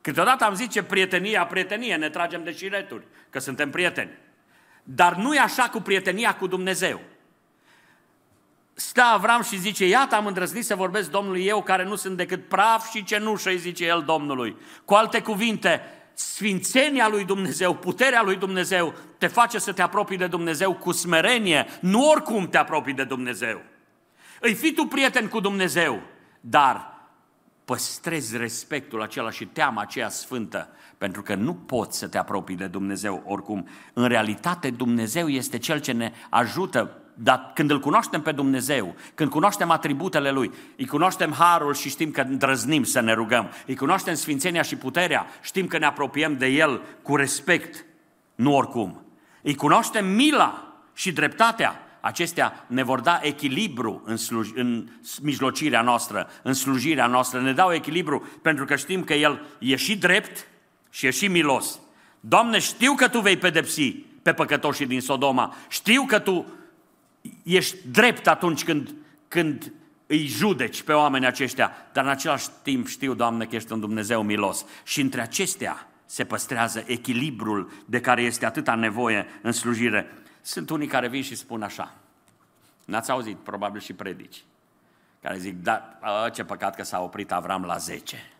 Câteodată 0.00 0.44
am 0.44 0.54
zice 0.54 0.82
prietenia, 0.82 1.46
prietenie, 1.46 1.96
ne 1.96 2.08
tragem 2.08 2.44
de 2.44 2.52
șireturi, 2.52 3.06
că 3.30 3.38
suntem 3.38 3.70
prieteni. 3.70 4.10
Dar 4.82 5.16
nu 5.16 5.34
e 5.34 5.38
așa 5.38 5.62
cu 5.62 5.80
prietenia 5.80 6.36
cu 6.36 6.46
Dumnezeu. 6.46 7.00
Stă 8.80 9.02
Avram 9.02 9.42
și 9.42 9.58
zice, 9.58 9.86
iată 9.86 10.14
am 10.14 10.26
îndrăznit 10.26 10.64
să 10.64 10.74
vorbesc 10.74 11.10
Domnului 11.10 11.44
eu 11.44 11.62
care 11.62 11.84
nu 11.84 11.94
sunt 11.94 12.16
decât 12.16 12.48
praf 12.48 12.90
și 12.90 13.04
cenușă, 13.04 13.48
îi 13.48 13.58
zice 13.58 13.86
el 13.86 14.02
Domnului. 14.06 14.56
Cu 14.84 14.94
alte 14.94 15.22
cuvinte, 15.22 15.80
sfințenia 16.14 17.08
lui 17.08 17.24
Dumnezeu, 17.24 17.74
puterea 17.74 18.22
lui 18.22 18.36
Dumnezeu 18.36 18.94
te 19.18 19.26
face 19.26 19.58
să 19.58 19.72
te 19.72 19.82
apropii 19.82 20.16
de 20.16 20.26
Dumnezeu 20.26 20.74
cu 20.74 20.92
smerenie, 20.92 21.66
nu 21.80 22.08
oricum 22.08 22.48
te 22.48 22.56
apropii 22.56 22.92
de 22.92 23.04
Dumnezeu. 23.04 23.60
Îi 24.40 24.54
fi 24.54 24.72
tu 24.72 24.84
prieten 24.84 25.28
cu 25.28 25.40
Dumnezeu, 25.40 26.02
dar 26.40 26.94
păstrezi 27.64 28.36
respectul 28.36 29.02
acela 29.02 29.30
și 29.30 29.44
teama 29.44 29.80
aceea 29.80 30.08
sfântă, 30.08 30.68
pentru 30.98 31.22
că 31.22 31.34
nu 31.34 31.54
poți 31.54 31.98
să 31.98 32.08
te 32.08 32.18
apropii 32.18 32.56
de 32.56 32.66
Dumnezeu 32.66 33.22
oricum. 33.26 33.68
În 33.92 34.08
realitate, 34.08 34.70
Dumnezeu 34.70 35.28
este 35.28 35.58
Cel 35.58 35.80
ce 35.80 35.92
ne 35.92 36.12
ajută 36.28 37.02
dar 37.20 37.50
când 37.54 37.70
îl 37.70 37.80
cunoaștem 37.80 38.22
pe 38.22 38.32
Dumnezeu, 38.32 38.94
când 39.14 39.30
cunoaștem 39.30 39.70
atributele 39.70 40.30
Lui, 40.30 40.50
îi 40.76 40.86
cunoaștem 40.86 41.32
harul 41.32 41.74
și 41.74 41.88
știm 41.88 42.10
că 42.10 42.20
îndrăznim 42.20 42.84
să 42.84 43.00
ne 43.00 43.12
rugăm, 43.12 43.50
îi 43.66 43.76
cunoaștem 43.76 44.14
sfințenia 44.14 44.62
și 44.62 44.76
puterea, 44.76 45.26
știm 45.42 45.66
că 45.66 45.78
ne 45.78 45.86
apropiem 45.86 46.36
de 46.36 46.46
El 46.46 46.80
cu 47.02 47.16
respect, 47.16 47.84
nu 48.34 48.54
oricum. 48.54 49.02
Îi 49.42 49.54
cunoaștem 49.54 50.06
mila 50.06 50.74
și 50.94 51.12
dreptatea, 51.12 51.82
acestea 52.00 52.64
ne 52.66 52.82
vor 52.82 53.00
da 53.00 53.20
echilibru 53.22 54.02
în, 54.04 54.16
sluj- 54.16 54.54
în 54.54 54.88
mijlocirea 55.22 55.82
noastră, 55.82 56.30
în 56.42 56.52
slujirea 56.52 57.06
noastră, 57.06 57.40
ne 57.40 57.52
dau 57.52 57.72
echilibru 57.72 58.28
pentru 58.42 58.64
că 58.64 58.76
știm 58.76 59.04
că 59.04 59.14
El 59.14 59.46
e 59.58 59.76
și 59.76 59.96
drept 59.96 60.46
și 60.90 61.06
e 61.06 61.10
și 61.10 61.26
milos. 61.26 61.80
Doamne, 62.20 62.58
știu 62.58 62.94
că 62.94 63.08
Tu 63.08 63.20
vei 63.20 63.36
pedepsi 63.36 63.90
pe 64.22 64.32
păcătoșii 64.32 64.86
din 64.86 65.00
Sodoma, 65.00 65.54
știu 65.68 66.04
că 66.06 66.18
Tu 66.18 66.46
ești 67.42 67.76
drept 67.90 68.26
atunci 68.26 68.64
când, 68.64 68.94
când 69.28 69.72
îi 70.06 70.26
judeci 70.26 70.82
pe 70.82 70.92
oamenii 70.92 71.26
aceștia, 71.26 71.72
dar 71.92 72.04
în 72.04 72.10
același 72.10 72.48
timp 72.62 72.86
știu, 72.86 73.14
Doamne, 73.14 73.44
că 73.44 73.56
ești 73.56 73.72
un 73.72 73.80
Dumnezeu 73.80 74.22
milos. 74.22 74.64
Și 74.82 75.00
între 75.00 75.20
acestea 75.20 75.88
se 76.04 76.24
păstrează 76.24 76.84
echilibrul 76.86 77.72
de 77.86 78.00
care 78.00 78.22
este 78.22 78.46
atâta 78.46 78.74
nevoie 78.74 79.26
în 79.42 79.52
slujire. 79.52 80.06
Sunt 80.40 80.70
unii 80.70 80.86
care 80.86 81.08
vin 81.08 81.22
și 81.22 81.34
spun 81.34 81.62
așa, 81.62 81.94
n-ați 82.84 83.10
auzit 83.10 83.36
probabil 83.36 83.80
și 83.80 83.92
predici, 83.92 84.44
care 85.22 85.38
zic, 85.38 85.62
da, 85.62 85.98
a, 86.00 86.28
ce 86.28 86.44
păcat 86.44 86.76
că 86.76 86.82
s-a 86.82 87.00
oprit 87.00 87.32
Avram 87.32 87.62
la 87.62 87.76
10. 87.76 88.32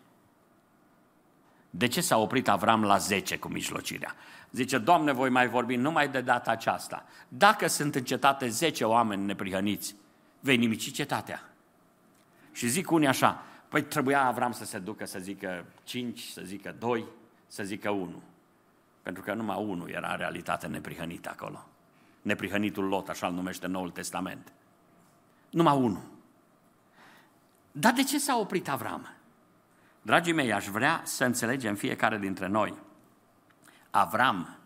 De 1.69 1.87
ce 1.87 2.01
s-a 2.01 2.17
oprit 2.17 2.47
Avram 2.47 2.83
la 2.83 2.97
10 2.97 3.37
cu 3.37 3.47
mijlocirea? 3.47 4.15
Zice, 4.51 4.77
Doamne, 4.77 5.11
voi 5.11 5.29
mai 5.29 5.47
vorbi 5.47 5.75
numai 5.75 6.09
de 6.09 6.21
data 6.21 6.51
aceasta. 6.51 7.05
Dacă 7.27 7.67
sunt 7.67 7.95
în 7.95 8.03
cetate 8.03 8.47
10 8.47 8.83
oameni 8.83 9.25
neprihăniți, 9.25 9.95
vei 10.39 10.57
nimici 10.57 10.91
cetatea. 10.91 11.49
Și 12.51 12.67
zic 12.67 12.91
unii 12.91 13.07
așa, 13.07 13.43
păi 13.67 13.83
trebuia 13.83 14.25
Avram 14.25 14.51
să 14.51 14.65
se 14.65 14.79
ducă 14.79 15.05
să 15.05 15.19
zică 15.19 15.65
5, 15.83 16.21
să 16.21 16.41
zică 16.45 16.75
2, 16.79 17.05
să 17.47 17.63
zică 17.63 17.89
1. 17.89 18.21
Pentru 19.01 19.23
că 19.23 19.33
numai 19.33 19.63
unul 19.63 19.89
era 19.89 20.11
în 20.11 20.17
realitate 20.17 20.67
neprihănit 20.67 21.27
acolo. 21.27 21.67
Neprihănitul 22.21 22.83
Lot, 22.83 23.09
așa 23.09 23.27
îl 23.27 23.33
numește 23.33 23.67
Noul 23.67 23.89
Testament. 23.89 24.51
Numai 25.49 25.77
unul. 25.77 26.03
Dar 27.71 27.93
de 27.93 28.03
ce 28.03 28.19
s-a 28.19 28.37
oprit 28.37 28.69
Avram? 28.69 29.07
Dragii 30.01 30.33
mei, 30.33 30.53
aș 30.53 30.67
vrea 30.67 31.01
să 31.03 31.25
înțelegem 31.25 31.75
fiecare 31.75 32.17
dintre 32.17 32.47
noi. 32.47 32.73
Avram 33.89 34.57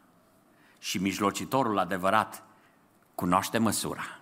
și 0.80 0.98
mijlocitorul 0.98 1.80
adevărat 1.80 2.44
cunoaște 3.16 3.58
măsura. 3.58 4.20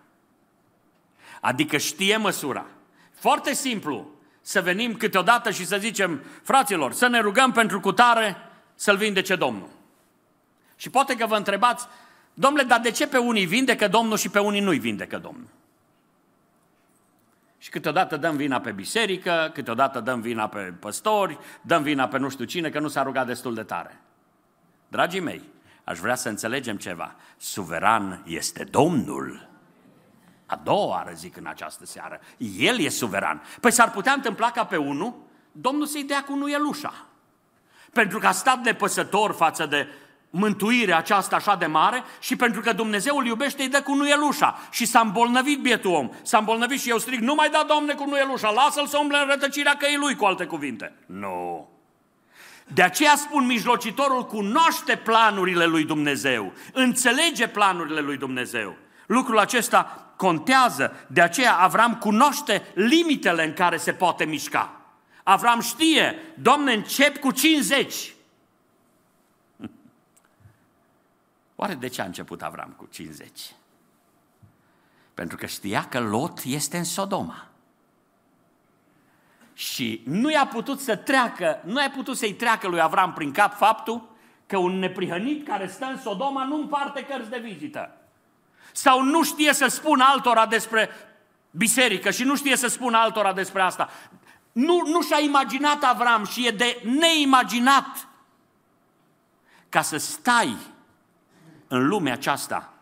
Adică 1.41 1.77
știe 1.77 2.17
măsura. 2.17 2.65
Foarte 3.13 3.53
simplu 3.53 4.07
să 4.41 4.61
venim 4.61 4.95
câteodată 4.95 5.51
și 5.51 5.65
să 5.65 5.77
zicem, 5.77 6.23
fraților, 6.43 6.93
să 6.93 7.07
ne 7.07 7.19
rugăm 7.19 7.51
pentru 7.51 7.79
cutare 7.79 8.37
să-l 8.75 8.97
vindece 8.97 9.35
Domnul. 9.35 9.69
Și 10.75 10.89
poate 10.89 11.15
că 11.15 11.25
vă 11.25 11.35
întrebați, 11.35 11.87
domnule, 12.33 12.63
dar 12.63 12.79
de 12.79 12.91
ce 12.91 13.07
pe 13.07 13.17
unii 13.17 13.45
vindecă 13.45 13.87
Domnul 13.87 14.17
și 14.17 14.29
pe 14.29 14.39
unii 14.39 14.61
nu-i 14.61 14.79
vindecă 14.79 15.17
Domnul? 15.17 15.47
Și 17.57 17.69
câteodată 17.69 18.17
dăm 18.17 18.35
vina 18.35 18.59
pe 18.59 18.71
biserică, 18.71 19.51
câteodată 19.53 19.99
dăm 19.99 20.21
vina 20.21 20.47
pe 20.47 20.59
păstori, 20.59 21.37
dăm 21.61 21.83
vina 21.83 22.07
pe 22.07 22.17
nu 22.17 22.29
știu 22.29 22.45
cine, 22.45 22.69
că 22.69 22.79
nu 22.79 22.87
s-a 22.87 23.03
rugat 23.03 23.25
destul 23.25 23.53
de 23.53 23.63
tare. 23.63 23.99
Dragii 24.91 25.19
mei, 25.19 25.41
aș 25.83 25.99
vrea 25.99 26.15
să 26.15 26.29
înțelegem 26.29 26.77
ceva. 26.77 27.15
Suveran 27.37 28.23
este 28.25 28.63
Domnul. 28.63 29.49
A 30.45 30.61
doua 30.63 30.85
oară 30.85 31.11
zic 31.13 31.37
în 31.37 31.45
această 31.45 31.85
seară. 31.85 32.19
El 32.57 32.79
e 32.79 32.89
suveran. 32.89 33.41
Păi 33.59 33.71
s-ar 33.71 33.91
putea 33.91 34.13
întâmpla 34.13 34.51
ca 34.51 34.65
pe 34.65 34.77
unul, 34.77 35.15
Domnul 35.51 35.85
să-i 35.85 36.03
dea 36.03 36.23
cu 36.23 36.35
nuielușa. 36.35 37.05
Pentru 37.93 38.19
că 38.19 38.27
a 38.27 38.31
stat 38.31 38.63
nepăsător 38.63 39.31
față 39.31 39.65
de 39.65 39.87
mântuirea 40.29 40.97
aceasta 40.97 41.35
așa 41.35 41.55
de 41.55 41.65
mare 41.65 42.03
și 42.19 42.35
pentru 42.35 42.61
că 42.61 42.73
Dumnezeu 42.73 43.17
îl 43.17 43.25
iubește, 43.25 43.61
îi 43.61 43.69
dă 43.69 43.81
cu 43.81 43.93
nuielușa. 43.93 44.59
Și 44.71 44.85
s-a 44.85 44.99
îmbolnăvit 44.99 45.61
bietul 45.61 45.93
om. 45.93 46.09
S-a 46.21 46.37
îmbolnăvit 46.37 46.79
și 46.79 46.89
eu 46.89 46.97
strig, 46.97 47.19
nu 47.19 47.33
mai 47.33 47.49
da, 47.49 47.65
Domne, 47.67 47.93
cu 47.93 48.05
nuielușa, 48.05 48.49
lasă-l 48.49 48.87
să 48.87 48.97
umble 48.97 49.17
în 49.17 49.27
rătăcirea 49.27 49.75
că 49.75 49.85
e 49.85 49.97
lui, 49.97 50.15
cu 50.15 50.25
alte 50.25 50.45
cuvinte. 50.45 50.95
Nu. 51.05 51.70
De 52.67 52.83
aceea 52.83 53.15
spun, 53.15 53.45
mijlocitorul 53.45 54.25
cunoaște 54.25 54.95
planurile 54.95 55.65
lui 55.65 55.83
Dumnezeu, 55.83 56.53
înțelege 56.73 57.47
planurile 57.47 57.99
lui 57.99 58.17
Dumnezeu. 58.17 58.75
Lucrul 59.05 59.39
acesta 59.39 60.13
contează, 60.15 61.05
de 61.07 61.21
aceea 61.21 61.57
Avram 61.57 61.97
cunoaște 61.97 62.71
limitele 62.73 63.43
în 63.45 63.53
care 63.53 63.77
se 63.77 63.93
poate 63.93 64.25
mișca. 64.25 64.81
Avram 65.23 65.59
știe, 65.59 66.15
Domne, 66.35 66.73
încep 66.73 67.17
cu 67.17 67.31
50. 67.31 68.13
Oare 71.55 71.73
de 71.73 71.87
ce 71.87 72.01
a 72.01 72.05
început 72.05 72.41
Avram 72.41 72.73
cu 72.77 72.87
50? 72.91 73.53
Pentru 75.13 75.37
că 75.37 75.45
știa 75.45 75.87
că 75.89 75.99
Lot 75.99 76.39
este 76.43 76.77
în 76.77 76.83
Sodoma. 76.83 77.50
Și 79.53 80.01
nu 80.05 80.31
i-a 80.31 80.47
putut 80.47 80.79
să 80.79 80.95
treacă, 80.95 81.61
nu 81.65 81.79
a 81.79 81.89
putut 81.93 82.17
să-i 82.17 82.33
treacă 82.33 82.67
lui 82.67 82.81
Avram 82.81 83.13
prin 83.13 83.31
cap 83.31 83.57
faptul 83.57 84.09
că 84.45 84.57
un 84.57 84.79
neprihănit 84.79 85.47
care 85.47 85.67
stă 85.67 85.85
în 85.85 85.97
Sodoma 85.97 86.43
nu 86.43 86.55
împarte 86.55 87.05
cărți 87.05 87.29
de 87.29 87.37
vizită. 87.37 87.95
Sau 88.71 89.03
nu 89.03 89.23
știe 89.23 89.53
să 89.53 89.67
spună 89.67 90.03
altora 90.07 90.45
despre 90.45 90.89
biserică 91.51 92.11
și 92.11 92.23
nu 92.23 92.35
știe 92.35 92.55
să 92.55 92.67
spună 92.67 92.97
altora 92.97 93.33
despre 93.33 93.61
asta. 93.61 93.89
Nu, 94.51 94.81
nu 94.85 95.01
și-a 95.01 95.19
imaginat 95.19 95.83
Avram 95.83 96.25
și 96.25 96.47
e 96.47 96.51
de 96.51 96.81
neimaginat 96.83 98.07
ca 99.69 99.81
să 99.81 99.97
stai 99.97 100.55
în 101.67 101.87
lumea 101.87 102.13
aceasta 102.13 102.73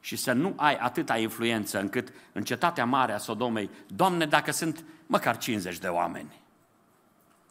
și 0.00 0.16
să 0.16 0.32
nu 0.32 0.52
ai 0.56 0.76
atâta 0.76 1.18
influență 1.18 1.80
încât 1.80 2.12
în 2.32 2.42
cetatea 2.42 2.84
mare 2.84 3.12
a 3.12 3.18
Sodomei, 3.18 3.70
Doamne, 3.86 4.26
dacă 4.26 4.50
sunt 4.50 4.84
măcar 5.06 5.38
50 5.38 5.78
de 5.78 5.88
oameni, 5.88 6.32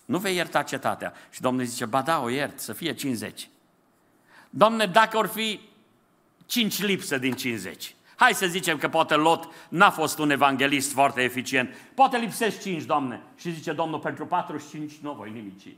nu 0.06 0.18
vei 0.18 0.36
ierta 0.36 0.64
cetatea. 0.64 1.14
Și 1.30 1.42
Domnul 1.42 1.66
zice, 1.66 1.86
ba 1.86 2.02
da, 2.02 2.22
o 2.22 2.30
iert, 2.30 2.60
să 2.60 2.74
fie 2.74 2.94
50. 2.94 3.50
Doamne, 4.50 4.86
dacă 4.86 5.18
or 5.18 5.28
fi 5.28 5.60
5 6.46 6.82
lipsă 6.82 7.18
din 7.18 7.34
50, 7.34 7.96
hai 8.16 8.34
să 8.34 8.46
zicem 8.46 8.78
că 8.78 8.90
poate 8.90 9.16
Lot 9.16 9.54
n-a 9.70 9.90
fost 9.90 10.20
un 10.20 10.30
evanghelist 10.30 10.92
foarte 10.92 11.22
eficient, 11.22 11.76
poate 11.94 12.18
lipsesc 12.18 12.62
5, 12.62 12.84
Doamne. 12.84 13.22
Și 13.38 13.52
zice 13.52 13.72
Domnul, 13.72 14.00
pentru 14.00 14.26
45 14.26 14.94
nu 15.02 15.14
voi 15.14 15.32
nimici. 15.32 15.76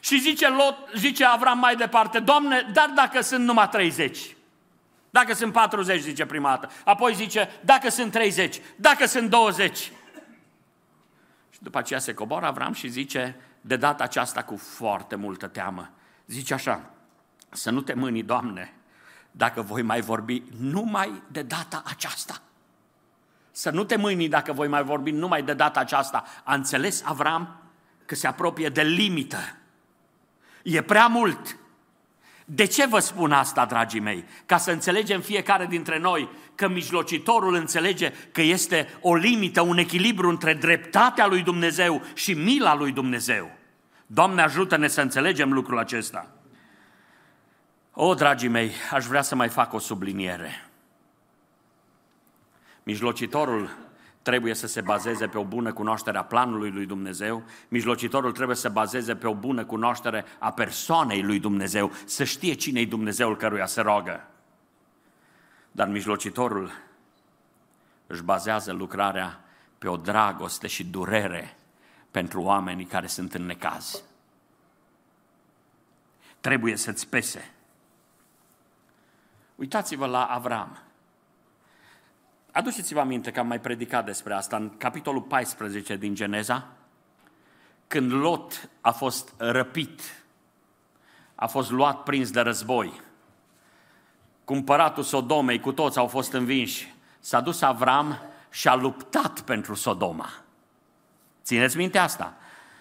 Și 0.00 0.20
zice, 0.20 0.48
Lot, 0.48 0.76
zice 0.94 1.24
Avram 1.24 1.58
mai 1.58 1.76
departe, 1.76 2.18
Doamne, 2.18 2.70
dar 2.72 2.92
dacă 2.94 3.20
sunt 3.20 3.44
numai 3.44 3.68
30, 3.68 4.36
dacă 5.10 5.34
sunt 5.34 5.52
40, 5.52 6.00
zice 6.00 6.26
prima 6.26 6.48
dată, 6.48 6.70
apoi 6.84 7.14
zice, 7.14 7.48
dacă 7.64 7.90
sunt 7.90 8.12
30, 8.12 8.60
dacă 8.76 9.06
sunt 9.06 9.30
20. 9.30 9.92
Și 11.56 11.62
după 11.62 11.78
aceea 11.78 12.00
se 12.00 12.14
coboară 12.14 12.46
Avram 12.46 12.72
și 12.72 12.88
zice, 12.88 13.36
de 13.60 13.76
data 13.76 14.04
aceasta 14.04 14.42
cu 14.42 14.56
foarte 14.56 15.14
multă 15.14 15.46
teamă, 15.46 15.90
zice 16.26 16.54
așa, 16.54 16.90
să 17.50 17.70
nu 17.70 17.80
te 17.80 17.94
mâni, 17.94 18.22
Doamne, 18.22 18.74
dacă 19.30 19.62
voi 19.62 19.82
mai 19.82 20.00
vorbi 20.00 20.42
numai 20.58 21.22
de 21.30 21.42
data 21.42 21.82
aceasta. 21.86 22.40
Să 23.50 23.70
nu 23.70 23.84
te 23.84 23.96
mâini 23.96 24.28
dacă 24.28 24.52
voi 24.52 24.68
mai 24.68 24.84
vorbi 24.84 25.10
numai 25.10 25.42
de 25.42 25.54
data 25.54 25.80
aceasta. 25.80 26.24
A 26.44 26.54
înțeles 26.54 27.02
Avram 27.04 27.62
că 28.06 28.14
se 28.14 28.26
apropie 28.26 28.68
de 28.68 28.82
limită 28.82 29.38
E 30.62 30.82
prea 30.82 31.06
mult. 31.06 31.56
De 32.48 32.64
ce 32.64 32.86
vă 32.86 32.98
spun 32.98 33.32
asta, 33.32 33.64
dragii 33.64 34.00
mei? 34.00 34.24
Ca 34.46 34.56
să 34.56 34.70
înțelegem 34.70 35.20
fiecare 35.20 35.66
dintre 35.66 35.98
noi 35.98 36.28
că 36.54 36.68
mijlocitorul 36.68 37.54
înțelege 37.54 38.12
că 38.32 38.42
este 38.42 38.88
o 39.00 39.14
limită, 39.14 39.60
un 39.60 39.78
echilibru 39.78 40.28
între 40.28 40.54
dreptatea 40.54 41.26
lui 41.26 41.42
Dumnezeu 41.42 42.02
și 42.14 42.34
mila 42.34 42.74
lui 42.74 42.92
Dumnezeu. 42.92 43.50
Doamne, 44.06 44.42
ajută-ne 44.42 44.88
să 44.88 45.00
înțelegem 45.00 45.52
lucrul 45.52 45.78
acesta. 45.78 46.30
O, 47.92 48.14
dragii 48.14 48.48
mei, 48.48 48.70
aș 48.90 49.04
vrea 49.04 49.22
să 49.22 49.34
mai 49.34 49.48
fac 49.48 49.72
o 49.72 49.78
subliniere. 49.78 50.68
Mijlocitorul 52.82 53.76
trebuie 54.26 54.54
să 54.54 54.66
se 54.66 54.80
bazeze 54.80 55.28
pe 55.28 55.38
o 55.38 55.44
bună 55.44 55.72
cunoaștere 55.72 56.18
a 56.18 56.24
planului 56.24 56.70
lui 56.70 56.86
Dumnezeu, 56.86 57.42
mijlocitorul 57.68 58.32
trebuie 58.32 58.56
să 58.56 58.62
se 58.62 58.68
bazeze 58.68 59.16
pe 59.16 59.26
o 59.26 59.34
bună 59.34 59.64
cunoaștere 59.64 60.24
a 60.38 60.52
persoanei 60.52 61.22
lui 61.22 61.38
Dumnezeu, 61.38 61.92
să 62.04 62.24
știe 62.24 62.54
cine 62.54 62.80
e 62.80 62.86
Dumnezeul 62.86 63.36
căruia 63.36 63.66
se 63.66 63.80
roagă. 63.80 64.26
Dar 65.72 65.88
mijlocitorul 65.88 66.70
își 68.06 68.22
bazează 68.22 68.72
lucrarea 68.72 69.44
pe 69.78 69.88
o 69.88 69.96
dragoste 69.96 70.66
și 70.66 70.84
durere 70.84 71.56
pentru 72.10 72.42
oamenii 72.42 72.84
care 72.84 73.06
sunt 73.06 73.34
în 73.34 73.46
necaz. 73.46 74.02
Trebuie 76.40 76.76
să-ți 76.76 77.08
pese. 77.08 77.50
Uitați-vă 79.54 80.06
la 80.06 80.24
Avram. 80.24 80.85
Aduceți-vă 82.56 83.00
aminte 83.00 83.30
că 83.30 83.40
am 83.40 83.46
mai 83.46 83.60
predicat 83.60 84.04
despre 84.04 84.34
asta 84.34 84.56
în 84.56 84.76
capitolul 84.76 85.22
14 85.22 85.96
din 85.96 86.14
Geneza, 86.14 86.66
când 87.86 88.12
Lot 88.12 88.68
a 88.80 88.90
fost 88.90 89.34
răpit, 89.36 90.00
a 91.34 91.46
fost 91.46 91.70
luat 91.70 92.02
prins 92.02 92.30
de 92.30 92.40
război. 92.40 93.00
Cumpăratul 94.44 95.02
Sodomei, 95.02 95.60
cu 95.60 95.72
toți 95.72 95.98
au 95.98 96.06
fost 96.06 96.32
învinși. 96.32 96.94
S-a 97.20 97.40
dus 97.40 97.62
Avram 97.62 98.18
și 98.50 98.68
a 98.68 98.74
luptat 98.74 99.40
pentru 99.40 99.74
Sodoma. 99.74 100.28
Țineți 101.42 101.76
minte 101.76 101.98
asta. 101.98 102.34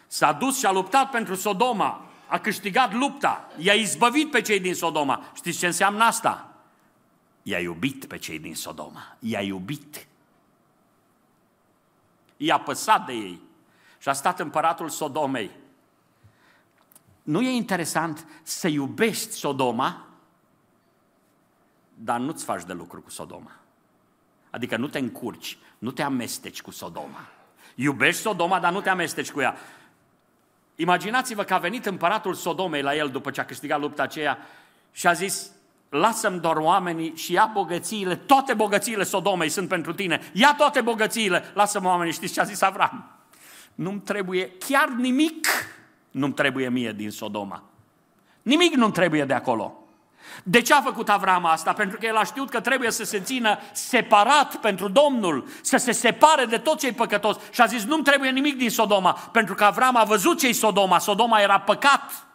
S-a 0.08 0.32
dus 0.32 0.60
și 0.60 0.66
a 0.66 0.72
luptat 0.72 1.10
pentru 1.10 1.36
Sodoma. 1.36 2.06
A 2.28 2.40
câștigat 2.40 2.94
lupta. 2.94 3.48
I-a 3.58 3.74
izbăvit 3.74 4.32
pe 4.32 4.42
cei 4.42 4.60
din 4.60 4.76
Sodoma. 4.76 5.24
Știți 5.34 5.60
ce 5.60 5.66
înseamnă 5.66 6.04
asta? 6.04 6.55
I-a 7.47 7.60
iubit 7.60 8.05
pe 8.05 8.17
cei 8.17 8.39
din 8.39 8.55
Sodoma. 8.55 9.15
I-a 9.19 9.41
iubit. 9.41 10.08
I-a 12.38 12.60
păsat 12.60 13.05
de 13.05 13.13
ei. 13.13 13.41
Și 13.97 14.10
a 14.10 14.13
stat 14.13 14.39
împăratul 14.39 14.89
Sodomei. 14.89 15.51
Nu 17.23 17.41
e 17.41 17.49
interesant 17.49 18.27
să 18.43 18.67
iubești 18.67 19.31
Sodoma, 19.31 20.05
dar 21.93 22.19
nu-ți 22.19 22.43
faci 22.43 22.63
de 22.63 22.73
lucru 22.73 23.01
cu 23.01 23.10
Sodoma. 23.10 23.51
Adică 24.49 24.77
nu 24.77 24.88
te 24.88 24.99
încurci, 24.99 25.58
nu 25.77 25.91
te 25.91 26.01
amesteci 26.01 26.62
cu 26.62 26.71
Sodoma. 26.71 27.27
Iubești 27.75 28.21
Sodoma, 28.21 28.60
dar 28.60 28.71
nu 28.71 28.81
te 28.81 28.89
amesteci 28.89 29.31
cu 29.31 29.41
ea. 29.41 29.58
Imaginați-vă 30.75 31.43
că 31.43 31.53
a 31.53 31.58
venit 31.58 31.86
împăratul 31.86 32.34
Sodomei 32.34 32.81
la 32.81 32.95
el 32.95 33.10
după 33.10 33.31
ce 33.31 33.41
a 33.41 33.45
câștigat 33.45 33.79
lupta 33.79 34.03
aceea 34.03 34.38
și 34.91 35.08
a 35.08 35.13
zis, 35.13 35.51
lasă-mi 35.95 36.39
doar 36.39 36.55
oamenii 36.55 37.15
și 37.15 37.34
ia 37.34 37.49
bogățiile, 37.53 38.15
toate 38.15 38.53
bogățiile 38.53 39.03
Sodomei 39.03 39.49
sunt 39.49 39.67
pentru 39.67 39.93
tine, 39.93 40.31
ia 40.34 40.53
toate 40.58 40.81
bogățiile, 40.81 41.51
lasă-mă 41.53 41.88
oamenii, 41.88 42.13
știți 42.13 42.34
ce 42.34 42.39
a 42.41 42.43
zis 42.43 42.62
Avram? 42.62 43.12
Nu-mi 43.75 43.99
trebuie 43.99 44.51
chiar 44.67 44.88
nimic, 44.88 45.47
nu-mi 46.12 46.34
trebuie 46.34 46.69
mie 46.69 46.91
din 46.91 47.12
Sodoma. 47.12 47.63
Nimic 48.41 48.73
nu-mi 48.73 48.93
trebuie 48.93 49.25
de 49.25 49.34
acolo. 49.34 49.79
De 50.43 50.62
ce 50.62 50.73
a 50.73 50.81
făcut 50.81 51.10
Avram 51.10 51.45
asta? 51.45 51.73
Pentru 51.73 51.97
că 51.97 52.05
el 52.05 52.15
a 52.15 52.23
știut 52.23 52.49
că 52.49 52.60
trebuie 52.60 52.91
să 52.91 53.03
se 53.03 53.19
țină 53.19 53.60
separat 53.73 54.55
pentru 54.55 54.88
Domnul, 54.88 55.47
să 55.62 55.77
se 55.77 55.91
separe 55.91 56.45
de 56.45 56.58
tot 56.58 56.79
ce-i 56.79 56.91
păcătos. 56.91 57.38
Și 57.51 57.62
a 57.62 57.65
zis, 57.65 57.84
nu-mi 57.84 58.03
trebuie 58.03 58.29
nimic 58.29 58.58
din 58.58 58.69
Sodoma, 58.69 59.12
pentru 59.31 59.55
că 59.55 59.63
Avram 59.63 59.95
a 59.95 60.03
văzut 60.03 60.39
ce-i 60.39 60.53
Sodoma. 60.53 60.99
Sodoma 60.99 61.39
era 61.39 61.60
păcat. 61.60 62.27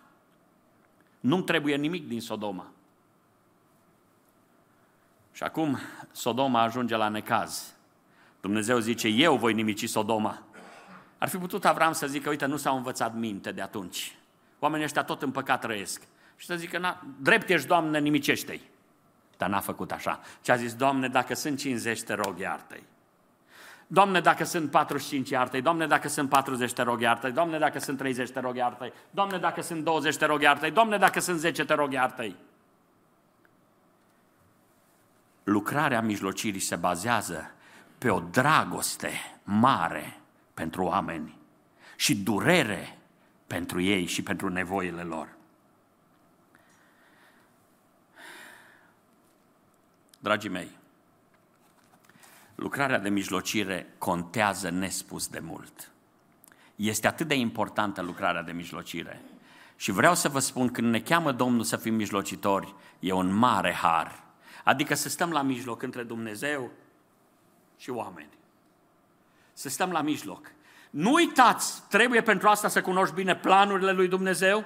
Nu-mi 1.21 1.43
trebuie 1.43 1.77
nimic 1.77 2.09
din 2.09 2.21
Sodoma. 2.21 2.67
Și 5.41 5.47
acum 5.47 5.79
Sodoma 6.13 6.63
ajunge 6.63 6.97
la 6.97 7.09
necaz. 7.09 7.75
Dumnezeu 8.41 8.79
zice, 8.79 9.09
eu 9.09 9.37
voi 9.37 9.53
nimici 9.53 9.89
Sodoma. 9.89 10.43
Ar 11.19 11.29
fi 11.29 11.37
putut 11.37 11.65
Avram 11.65 11.93
să 11.93 12.07
zică, 12.07 12.29
uite, 12.31 12.47
nu 12.47 12.57
s-au 12.57 12.77
învățat 12.77 13.15
minte 13.15 13.53
de 13.53 13.61
atunci. 13.61 14.17
Oamenii 14.59 14.85
ăștia 14.85 15.05
tot 15.05 15.23
în 15.23 15.31
păcat 15.31 15.61
trăiesc. 15.61 16.03
Și 16.37 16.47
să 16.47 16.55
zică, 16.55 16.79
na, 16.79 17.03
drept 17.21 17.49
ești, 17.49 17.67
Doamne, 17.67 17.99
nimicește-i. 17.99 18.61
Dar 19.37 19.49
n-a 19.49 19.61
făcut 19.61 19.93
așa. 19.93 20.21
Și 20.45 20.51
a 20.51 20.57
zis, 20.57 20.75
Doamne, 20.75 21.09
dacă 21.09 21.35
sunt 21.35 21.59
50, 21.59 22.03
te 22.03 22.15
rog, 22.15 22.39
iartă-i. 22.39 22.83
Doamne, 23.87 24.21
dacă 24.21 24.45
sunt 24.45 24.71
45, 24.71 25.31
iartă 25.31 25.61
Doamne, 25.61 25.87
dacă 25.87 26.09
sunt 26.09 26.29
40, 26.29 26.73
te 26.73 26.83
rog, 26.83 27.01
iartă 27.01 27.31
Doamne, 27.31 27.59
dacă 27.59 27.79
sunt 27.79 27.99
30, 27.99 28.31
te 28.31 28.41
rog, 28.41 28.57
iartă 28.57 28.93
Doamne, 29.11 29.39
dacă 29.39 29.63
sunt 29.63 29.85
20, 29.85 30.17
te 30.17 30.25
rog, 30.25 30.43
iartă 30.43 30.71
Doamne, 30.71 30.97
dacă 30.97 31.21
sunt 31.21 31.39
10, 31.39 31.65
te 31.65 31.75
rog, 31.75 31.93
iartă 31.93 32.23
Lucrarea 35.51 36.01
mijlocirii 36.01 36.61
se 36.61 36.77
bazează 36.77 37.51
pe 37.99 38.11
o 38.11 38.21
dragoste 38.21 39.11
mare 39.43 40.21
pentru 40.55 40.83
oameni 40.85 41.37
și 41.97 42.17
durere 42.17 42.99
pentru 43.47 43.81
ei 43.81 44.07
și 44.07 44.23
pentru 44.23 44.49
nevoile 44.49 45.03
lor. 45.03 45.29
Dragii 50.19 50.51
mei, 50.51 50.71
lucrarea 52.55 52.99
de 52.99 53.09
mijlocire 53.09 53.95
contează 53.99 54.69
nespus 54.69 55.29
de 55.29 55.39
mult. 55.39 55.91
Este 56.77 57.07
atât 57.07 57.29
de 57.29 57.35
importantă 57.35 58.03
lucrarea 58.03 58.43
de 58.43 58.53
mijlocire. 58.53 59.21
Și 59.77 59.91
vreau 59.91 60.15
să 60.15 60.29
vă 60.29 60.39
spun, 60.39 60.69
când 60.69 60.91
ne 60.91 61.01
cheamă 61.01 61.33
Domnul 61.33 61.65
să 61.65 61.77
fim 61.77 61.95
mijlocitori, 61.95 62.75
e 62.99 63.13
un 63.13 63.33
mare 63.33 63.73
har. 63.73 64.29
Adică 64.65 64.95
să 64.95 65.09
stăm 65.09 65.31
la 65.31 65.43
mijloc 65.43 65.83
între 65.83 66.03
Dumnezeu 66.03 66.71
și 67.77 67.91
oameni. 67.91 68.29
Să 69.53 69.69
stăm 69.69 69.91
la 69.91 70.01
mijloc. 70.03 70.53
Nu 70.91 71.13
uitați, 71.13 71.83
trebuie 71.89 72.21
pentru 72.23 72.49
asta 72.49 72.69
să 72.69 72.81
cunoști 72.81 73.15
bine 73.15 73.37
planurile 73.37 73.93
lui 73.93 74.09
Dumnezeu, 74.09 74.65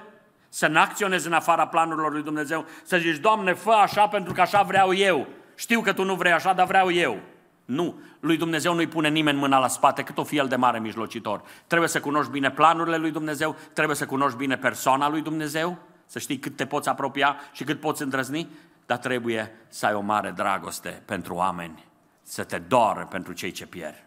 să 0.49 0.67
nu 0.67 0.79
acționezi 0.79 1.27
în 1.27 1.33
afara 1.33 1.67
planurilor 1.67 2.11
lui 2.11 2.23
Dumnezeu, 2.23 2.65
să 2.83 2.97
zici, 2.97 3.17
Doamne, 3.17 3.53
fă 3.53 3.71
așa 3.71 4.07
pentru 4.07 4.33
că 4.33 4.41
așa 4.41 4.61
vreau 4.61 4.93
eu. 4.93 5.27
Știu 5.55 5.81
că 5.81 5.93
tu 5.93 6.03
nu 6.03 6.15
vrei 6.15 6.31
așa, 6.31 6.53
dar 6.53 6.67
vreau 6.67 6.91
eu. 6.91 7.19
Nu, 7.65 7.99
lui 8.19 8.37
Dumnezeu 8.37 8.73
nu-i 8.73 8.87
pune 8.87 9.09
nimeni 9.09 9.37
mâna 9.37 9.59
la 9.59 9.67
spate, 9.67 10.03
cât 10.03 10.17
o 10.17 10.23
fi 10.23 10.37
el 10.37 10.47
de 10.47 10.55
mare 10.55 10.79
mijlocitor. 10.79 11.41
Trebuie 11.67 11.89
să 11.89 11.99
cunoști 11.99 12.31
bine 12.31 12.51
planurile 12.51 12.97
lui 12.97 13.11
Dumnezeu, 13.11 13.55
trebuie 13.73 13.95
să 13.95 14.05
cunoști 14.05 14.37
bine 14.37 14.57
persoana 14.57 15.09
lui 15.09 15.21
Dumnezeu, 15.21 15.77
să 16.05 16.19
știi 16.19 16.39
cât 16.39 16.55
te 16.55 16.65
poți 16.65 16.89
apropia 16.89 17.37
și 17.51 17.63
cât 17.63 17.79
poți 17.79 18.01
îndrăzni, 18.01 18.49
dar 18.85 18.97
trebuie 18.97 19.55
să 19.67 19.85
ai 19.85 19.93
o 19.93 20.01
mare 20.01 20.31
dragoste 20.31 21.01
pentru 21.05 21.33
oameni, 21.35 21.85
să 22.21 22.43
te 22.43 22.57
doară 22.57 23.05
pentru 23.05 23.33
cei 23.33 23.51
ce 23.51 23.67
pierd. 23.67 24.03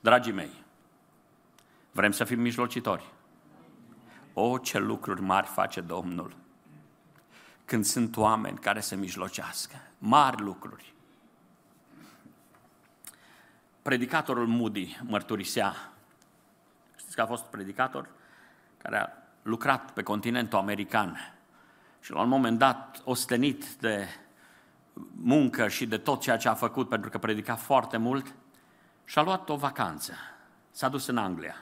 Dragii 0.00 0.32
mei, 0.32 0.50
vrem 1.90 2.12
să 2.12 2.24
fim 2.24 2.40
mijlocitori. 2.40 3.04
O, 4.32 4.58
ce 4.58 4.78
lucruri 4.78 5.20
mari 5.20 5.46
face 5.46 5.80
Domnul 5.80 6.44
când 7.66 7.84
sunt 7.84 8.16
oameni 8.16 8.58
care 8.58 8.80
se 8.80 8.96
mijlocească. 8.96 9.76
Mari 9.98 10.42
lucruri. 10.42 10.94
Predicatorul 13.82 14.46
Moody 14.46 14.98
mărturisea, 15.02 15.92
știți 16.96 17.14
că 17.14 17.20
a 17.20 17.26
fost 17.26 17.44
predicator 17.44 18.08
care 18.78 18.98
a 18.98 19.08
lucrat 19.42 19.90
pe 19.90 20.02
continentul 20.02 20.58
american 20.58 21.35
și 22.06 22.12
la 22.12 22.20
un 22.20 22.28
moment 22.28 22.58
dat 22.58 23.00
ostenit 23.04 23.64
de 23.64 24.08
muncă 25.12 25.68
și 25.68 25.86
de 25.86 25.98
tot 25.98 26.20
ceea 26.20 26.36
ce 26.36 26.48
a 26.48 26.54
făcut 26.54 26.88
pentru 26.88 27.10
că 27.10 27.18
predica 27.18 27.56
foarte 27.56 27.96
mult, 27.96 28.34
și-a 29.04 29.22
luat 29.22 29.48
o 29.48 29.56
vacanță. 29.56 30.12
S-a 30.70 30.88
dus 30.88 31.06
în 31.06 31.16
Anglia. 31.16 31.56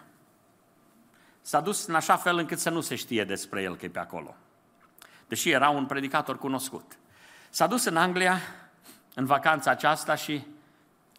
S-a 1.41 1.61
dus 1.61 1.87
în 1.87 1.95
așa 1.95 2.17
fel 2.17 2.39
încât 2.39 2.59
să 2.59 2.71
nu 2.71 2.81
se 2.81 2.95
știe 2.95 3.25
despre 3.25 3.63
el 3.63 3.77
că 3.77 3.85
e 3.85 3.89
pe 3.89 3.99
acolo 3.99 4.35
deși 5.29 5.51
era 5.51 5.69
un 5.69 5.87
predicator 5.87 6.39
cunoscut. 6.39 6.99
S-a 7.51 7.67
dus 7.67 7.85
în 7.85 7.97
Anglia 7.97 8.39
în 9.15 9.25
vacanța 9.25 9.71
aceasta 9.71 10.15
și 10.15 10.47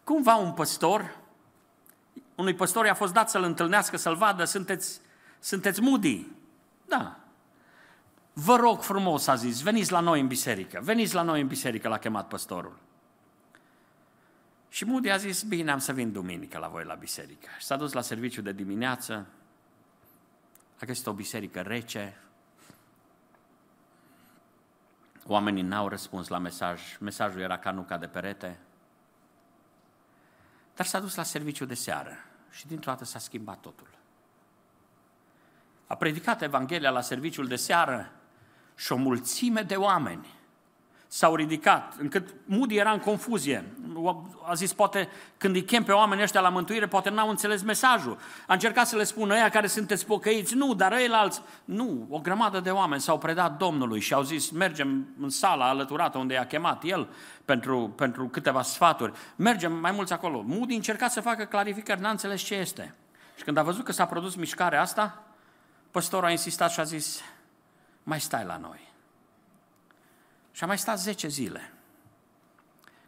cumva 0.03 0.35
un 0.35 0.51
păstor, 0.51 1.17
unui 2.35 2.53
păstor 2.53 2.85
i-a 2.85 2.93
fost 2.93 3.13
dat 3.13 3.29
să-l 3.29 3.43
întâlnească, 3.43 3.97
să-l 3.97 4.15
vadă, 4.15 4.43
sunteți, 4.43 4.99
sunteți 5.39 5.81
Moody. 5.81 6.27
Da. 6.85 7.24
Vă 8.37 8.55
rog 8.55 8.81
frumos, 8.81 9.27
a 9.27 9.35
zis, 9.35 9.61
veniți 9.61 9.91
la 9.91 9.99
noi 9.99 10.19
în 10.19 10.27
biserică, 10.27 10.79
veniți 10.83 11.13
la 11.13 11.21
noi 11.21 11.41
în 11.41 11.47
biserică, 11.47 11.87
l-a 11.87 11.97
chemat 11.97 12.27
păstorul. 12.27 12.77
Și 14.69 14.85
Moody 14.85 15.09
a 15.09 15.17
zis, 15.17 15.43
bine, 15.43 15.71
am 15.71 15.79
să 15.79 15.93
vin 15.93 16.11
duminică 16.11 16.57
la 16.57 16.67
voi 16.67 16.83
la 16.83 16.93
biserică. 16.93 17.47
Și 17.57 17.65
s-a 17.65 17.75
dus 17.75 17.93
la 17.93 18.01
serviciu 18.01 18.41
de 18.41 18.51
dimineață, 18.51 19.27
a 20.81 20.85
găsit 20.85 21.07
o 21.07 21.13
biserică 21.13 21.61
rece, 21.61 22.17
Oamenii 25.27 25.61
n-au 25.61 25.87
răspuns 25.87 26.27
la 26.27 26.37
mesaj, 26.37 26.97
mesajul 26.99 27.41
era 27.41 27.57
ca 27.57 27.71
nuca 27.71 27.97
de 27.97 28.07
perete. 28.07 28.59
Dar 30.75 30.85
s-a 30.85 30.99
dus 30.99 31.15
la 31.15 31.23
serviciu 31.23 31.65
de 31.65 31.73
seară 31.73 32.17
și 32.49 32.67
dintr-o 32.67 32.91
dată 32.91 33.05
s-a 33.05 33.19
schimbat 33.19 33.59
totul. 33.59 33.87
A 35.87 35.95
predicat 35.95 36.41
Evanghelia 36.41 36.89
la 36.89 37.01
serviciul 37.01 37.47
de 37.47 37.55
seară 37.55 38.11
și 38.75 38.91
o 38.91 38.95
mulțime 38.95 39.61
de 39.61 39.75
oameni 39.75 40.35
s-au 41.15 41.35
ridicat, 41.35 41.93
încât 41.97 42.33
Moody 42.45 42.75
era 42.75 42.91
în 42.91 42.99
confuzie. 42.99 43.65
A 44.47 44.53
zis, 44.53 44.73
poate 44.73 45.09
când 45.37 45.55
îi 45.55 45.63
chem 45.63 45.83
pe 45.83 45.91
oamenii 45.91 46.23
ăștia 46.23 46.41
la 46.41 46.49
mântuire, 46.49 46.87
poate 46.87 47.09
n-au 47.09 47.29
înțeles 47.29 47.61
mesajul. 47.61 48.17
A 48.47 48.53
încercat 48.53 48.87
să 48.87 48.95
le 48.95 49.03
spună 49.03 49.33
ăia 49.33 49.49
care 49.49 49.67
sunteți 49.67 50.05
pocăiți, 50.05 50.55
nu, 50.55 50.73
dar 50.73 50.95
alți, 51.11 51.41
nu. 51.65 52.07
O 52.09 52.19
grămadă 52.19 52.59
de 52.59 52.69
oameni 52.69 53.01
s-au 53.01 53.17
predat 53.17 53.57
Domnului 53.57 53.99
și 53.99 54.13
au 54.13 54.21
zis, 54.21 54.49
mergem 54.49 55.07
în 55.19 55.29
sala 55.29 55.69
alăturată 55.69 56.17
unde 56.17 56.33
i-a 56.33 56.45
chemat 56.45 56.83
el 56.83 57.07
pentru, 57.45 57.93
pentru 57.95 58.27
câteva 58.27 58.61
sfaturi. 58.61 59.11
Mergem 59.35 59.73
mai 59.73 59.91
mulți 59.91 60.13
acolo. 60.13 60.43
Moody 60.45 60.75
încerca 60.75 61.07
să 61.07 61.21
facă 61.21 61.43
clarificări, 61.43 62.01
n-a 62.01 62.09
înțeles 62.09 62.41
ce 62.41 62.55
este. 62.55 62.95
Și 63.37 63.43
când 63.43 63.57
a 63.57 63.63
văzut 63.63 63.83
că 63.83 63.91
s-a 63.91 64.05
produs 64.05 64.35
mișcarea 64.35 64.81
asta, 64.81 65.23
păstorul 65.91 66.27
a 66.27 66.31
insistat 66.31 66.71
și 66.71 66.79
a 66.79 66.83
zis, 66.83 67.21
mai 68.05 68.19
stai 68.19 68.45
la 68.45 68.57
noi. 68.57 68.93
Și 70.51 70.63
a 70.63 70.67
mai 70.67 70.77
stat 70.77 70.99
10 70.99 71.27
zile. 71.27 71.73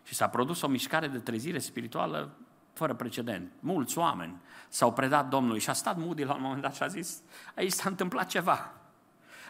Și 0.04 0.16
s-a 0.16 0.30
produs 0.30 0.62
o 0.62 0.68
mișcare 0.68 1.08
de 1.08 1.20
trezire 1.20 1.60
spirituală 1.60 2.32
fără 2.74 2.94
precedent. 2.94 3.52
Mulți 3.60 3.98
oameni 3.98 4.42
s-au 4.70 4.94
predat 4.94 5.30
Domnului 5.30 5.60
și 5.60 5.70
a 5.70 5.74
stat 5.74 5.98
Moody 5.98 6.24
la 6.24 6.34
un 6.34 6.42
moment 6.42 6.62
dat 6.62 6.76
și 6.76 6.84
a 6.84 6.88
zis, 6.88 7.22
aici 7.56 7.72
s-a 7.72 7.90
întâmplat 7.90 8.28
ceva. 8.28 8.74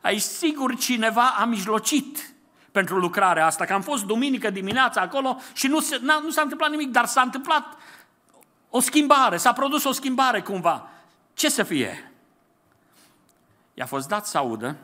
Aici 0.02 0.22
sigur 0.22 0.76
cineva 0.76 1.28
a 1.38 1.46
mijlocit 1.46 2.34
pentru 2.72 2.98
lucrarea 3.00 3.46
asta, 3.46 3.66
că 3.66 3.74
am 3.74 3.82
fost 3.82 4.06
duminică 4.06 4.50
dimineața 4.50 5.02
acolo 5.02 5.38
și 5.54 5.68
nu, 5.68 5.80
se, 5.80 6.00
nu 6.02 6.30
s-a 6.30 6.42
întâmplat 6.42 6.70
nimic, 6.70 6.92
dar 6.92 7.06
s-a 7.06 7.22
întâmplat 7.22 7.78
o 8.70 8.80
schimbare, 8.80 9.38
s-a 9.38 9.54
produs 9.54 9.84
o 9.84 9.92
schimbare 9.92 10.42
cumva. 10.42 10.90
Ce 11.34 11.50
să 11.50 11.64
fie? 11.64 12.12
I-a 13.74 13.86
fost 13.86 14.08
dat 14.08 14.26
să 14.26 14.38
audă 14.38 14.78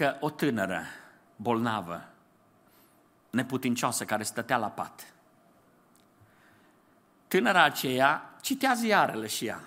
că 0.00 0.16
o 0.20 0.30
tânără 0.30 0.82
bolnavă, 1.36 2.08
neputincioasă, 3.30 4.04
care 4.04 4.22
stătea 4.22 4.56
la 4.56 4.66
pat, 4.66 5.14
tânăra 7.28 7.64
aceea 7.64 8.34
citea 8.40 8.72
ziarele 8.74 9.26
și 9.26 9.46
ea. 9.46 9.60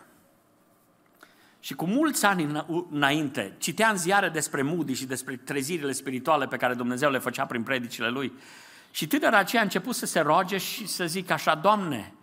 Și 1.59 1.73
cu 1.73 1.85
mulți 1.85 2.25
ani 2.25 2.65
înainte, 2.91 3.55
citea 3.57 3.89
în 3.89 3.97
ziare 3.97 4.29
despre 4.29 4.61
Moody 4.61 4.93
și 4.93 5.05
despre 5.05 5.35
trezirile 5.35 5.91
spirituale 5.91 6.47
pe 6.47 6.57
care 6.57 6.73
Dumnezeu 6.73 7.11
le 7.11 7.17
făcea 7.17 7.45
prin 7.45 7.63
predicile 7.63 8.09
lui. 8.09 8.33
Și 8.91 9.07
tânăra 9.07 9.37
aceea 9.37 9.61
a 9.61 9.65
început 9.65 9.95
să 9.95 10.05
se 10.05 10.19
roage 10.19 10.57
și 10.57 10.87
să 10.87 11.05
zică 11.05 11.33
așa, 11.33 11.55
Doamne, 11.55 12.13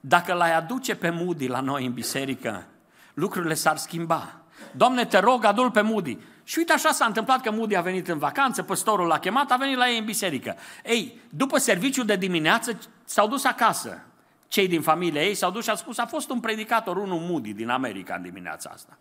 dacă 0.00 0.32
l-ai 0.32 0.54
aduce 0.54 0.96
pe 0.96 1.10
Moody 1.10 1.46
la 1.46 1.60
noi 1.60 1.86
în 1.86 1.92
biserică, 1.92 2.66
lucrurile 3.14 3.54
s-ar 3.54 3.76
schimba. 3.76 4.40
Doamne, 4.72 5.04
te 5.04 5.18
rog, 5.18 5.44
adul 5.44 5.70
pe 5.70 5.80
Moody. 5.80 6.18
Și 6.44 6.58
uite 6.58 6.72
așa 6.72 6.90
s-a 6.90 7.04
întâmplat 7.04 7.40
că 7.40 7.50
Moody 7.50 7.76
a 7.76 7.80
venit 7.80 8.08
în 8.08 8.18
vacanță, 8.18 8.62
păstorul 8.62 9.06
l-a 9.06 9.18
chemat, 9.18 9.50
a 9.50 9.56
venit 9.56 9.76
la 9.76 9.88
ei 9.88 9.98
în 9.98 10.04
biserică. 10.04 10.56
Ei, 10.84 11.20
după 11.28 11.58
serviciul 11.58 12.04
de 12.04 12.16
dimineață 12.16 12.78
s-au 13.04 13.28
dus 13.28 13.44
acasă. 13.44 14.00
Cei 14.48 14.68
din 14.68 14.82
familia 14.82 15.22
ei 15.22 15.34
s-au 15.34 15.50
dus 15.50 15.62
și 15.62 15.70
au 15.70 15.76
spus, 15.76 15.98
a 15.98 16.06
fost 16.06 16.30
un 16.30 16.40
predicator, 16.40 16.96
unul 16.96 17.18
Moody 17.18 17.52
din 17.52 17.68
America 17.68 18.14
în 18.14 18.22
dimineața 18.22 18.70
asta. 18.74 18.98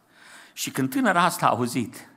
Și 0.54 0.72
când 0.72 0.89
tânăra 0.89 1.24
asta 1.24 1.46
a 1.46 1.50
auzit, 1.50 2.08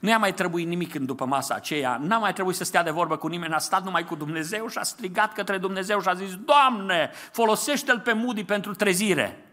nu 0.00 0.08
i-a 0.08 0.18
mai 0.18 0.34
trebuit 0.34 0.66
nimic 0.66 0.94
în 0.94 1.06
după 1.06 1.24
masa 1.24 1.54
aceea, 1.54 2.00
n-a 2.02 2.18
mai 2.18 2.32
trebuit 2.32 2.56
să 2.56 2.64
stea 2.64 2.82
de 2.82 2.90
vorbă 2.90 3.16
cu 3.16 3.26
nimeni, 3.26 3.54
a 3.54 3.58
stat 3.58 3.84
numai 3.84 4.04
cu 4.04 4.14
Dumnezeu 4.14 4.68
și 4.68 4.78
a 4.78 4.82
strigat 4.82 5.32
către 5.32 5.58
Dumnezeu 5.58 6.00
și 6.00 6.08
a 6.08 6.14
zis, 6.14 6.36
Doamne, 6.36 7.10
folosește-l 7.32 8.00
pe 8.00 8.12
Moody 8.12 8.44
pentru 8.44 8.74
trezire. 8.74 9.51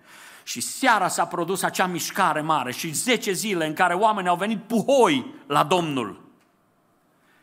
Și 0.49 0.61
seara 0.61 1.07
s-a 1.07 1.25
produs 1.25 1.61
acea 1.61 1.85
mișcare 1.85 2.41
mare 2.41 2.71
și 2.71 2.91
10 2.91 3.31
zile 3.31 3.65
în 3.65 3.73
care 3.73 3.93
oamenii 3.93 4.29
au 4.29 4.35
venit 4.35 4.63
puhoi 4.63 5.33
la 5.47 5.63
Domnul. 5.63 6.21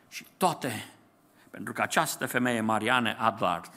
Și 0.09 0.26
toate, 0.36 0.88
pentru 1.50 1.72
că 1.72 1.82
această 1.82 2.26
femeie, 2.26 2.61
Mariane 2.61 3.16
Adlard, 3.18 3.70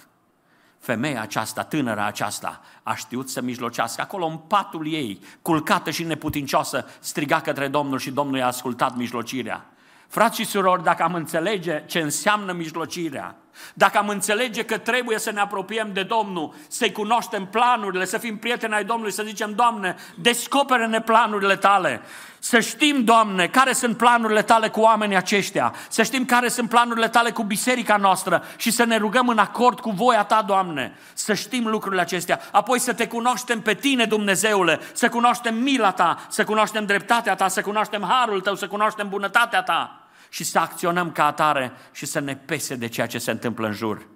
femeia 0.79 1.21
aceasta, 1.21 1.63
tânăra 1.63 2.05
aceasta, 2.05 2.61
a 2.83 2.95
știut 2.95 3.29
să 3.29 3.41
mijlocească. 3.41 4.01
Acolo 4.01 4.25
în 4.25 4.37
patul 4.37 4.87
ei, 4.87 5.19
culcată 5.41 5.91
și 5.91 6.03
neputincioasă, 6.03 6.87
striga 6.99 7.41
către 7.41 7.67
Domnul 7.67 7.99
și 7.99 8.11
Domnul 8.11 8.37
i-a 8.37 8.47
ascultat 8.47 8.95
mijlocirea. 8.95 9.65
Frați 10.09 10.41
și 10.41 10.45
surori, 10.45 10.83
dacă 10.83 11.03
am 11.03 11.13
înțelege 11.13 11.83
ce 11.85 11.99
înseamnă 11.99 12.51
mijlocirea, 12.51 13.35
dacă 13.73 13.97
am 13.97 14.07
înțelege 14.07 14.63
că 14.63 14.77
trebuie 14.77 15.19
să 15.19 15.31
ne 15.31 15.39
apropiem 15.39 15.89
de 15.93 16.03
Domnul, 16.03 16.53
să-i 16.67 16.91
cunoaștem 16.91 17.45
planurile, 17.45 18.05
să 18.05 18.17
fim 18.17 18.37
prieteni 18.37 18.73
ai 18.73 18.83
Domnului, 18.83 19.11
să 19.11 19.23
zicem, 19.23 19.53
Doamne, 19.53 19.95
descoperă-ne 20.15 21.01
planurile 21.01 21.55
tale. 21.55 22.01
Să 22.39 22.59
știm, 22.59 23.03
Doamne, 23.03 23.47
care 23.47 23.73
sunt 23.73 23.97
planurile 23.97 24.41
tale 24.41 24.69
cu 24.69 24.79
oamenii 24.79 25.15
aceștia, 25.15 25.73
să 25.89 26.03
știm 26.03 26.25
care 26.25 26.47
sunt 26.47 26.69
planurile 26.69 27.09
tale 27.09 27.31
cu 27.31 27.43
biserica 27.43 27.97
noastră 27.97 28.43
și 28.57 28.71
să 28.71 28.83
ne 28.83 28.97
rugăm 28.97 29.27
în 29.27 29.37
acord 29.37 29.79
cu 29.79 29.89
voia 29.89 30.23
ta, 30.23 30.41
Doamne, 30.41 30.97
să 31.13 31.33
știm 31.33 31.67
lucrurile 31.67 32.01
acestea, 32.01 32.39
apoi 32.51 32.79
să 32.79 32.93
te 32.93 33.07
cunoaștem 33.07 33.61
pe 33.61 33.73
tine, 33.73 34.05
Dumnezeule, 34.05 34.79
să 34.93 35.09
cunoaștem 35.09 35.55
mila 35.55 35.91
ta, 35.91 36.25
să 36.29 36.43
cunoaștem 36.43 36.85
dreptatea 36.85 37.35
ta, 37.35 37.47
să 37.47 37.61
cunoaștem 37.61 38.05
harul 38.09 38.41
tău, 38.41 38.55
să 38.55 38.67
cunoaștem 38.67 39.09
bunătatea 39.09 39.61
ta 39.61 39.98
și 40.29 40.43
să 40.43 40.59
acționăm 40.59 41.11
ca 41.11 41.25
atare 41.25 41.71
și 41.91 42.05
să 42.05 42.19
ne 42.19 42.35
pese 42.35 42.75
de 42.75 42.87
ceea 42.87 43.07
ce 43.07 43.17
se 43.17 43.31
întâmplă 43.31 43.67
în 43.67 43.73
jur. 43.73 44.07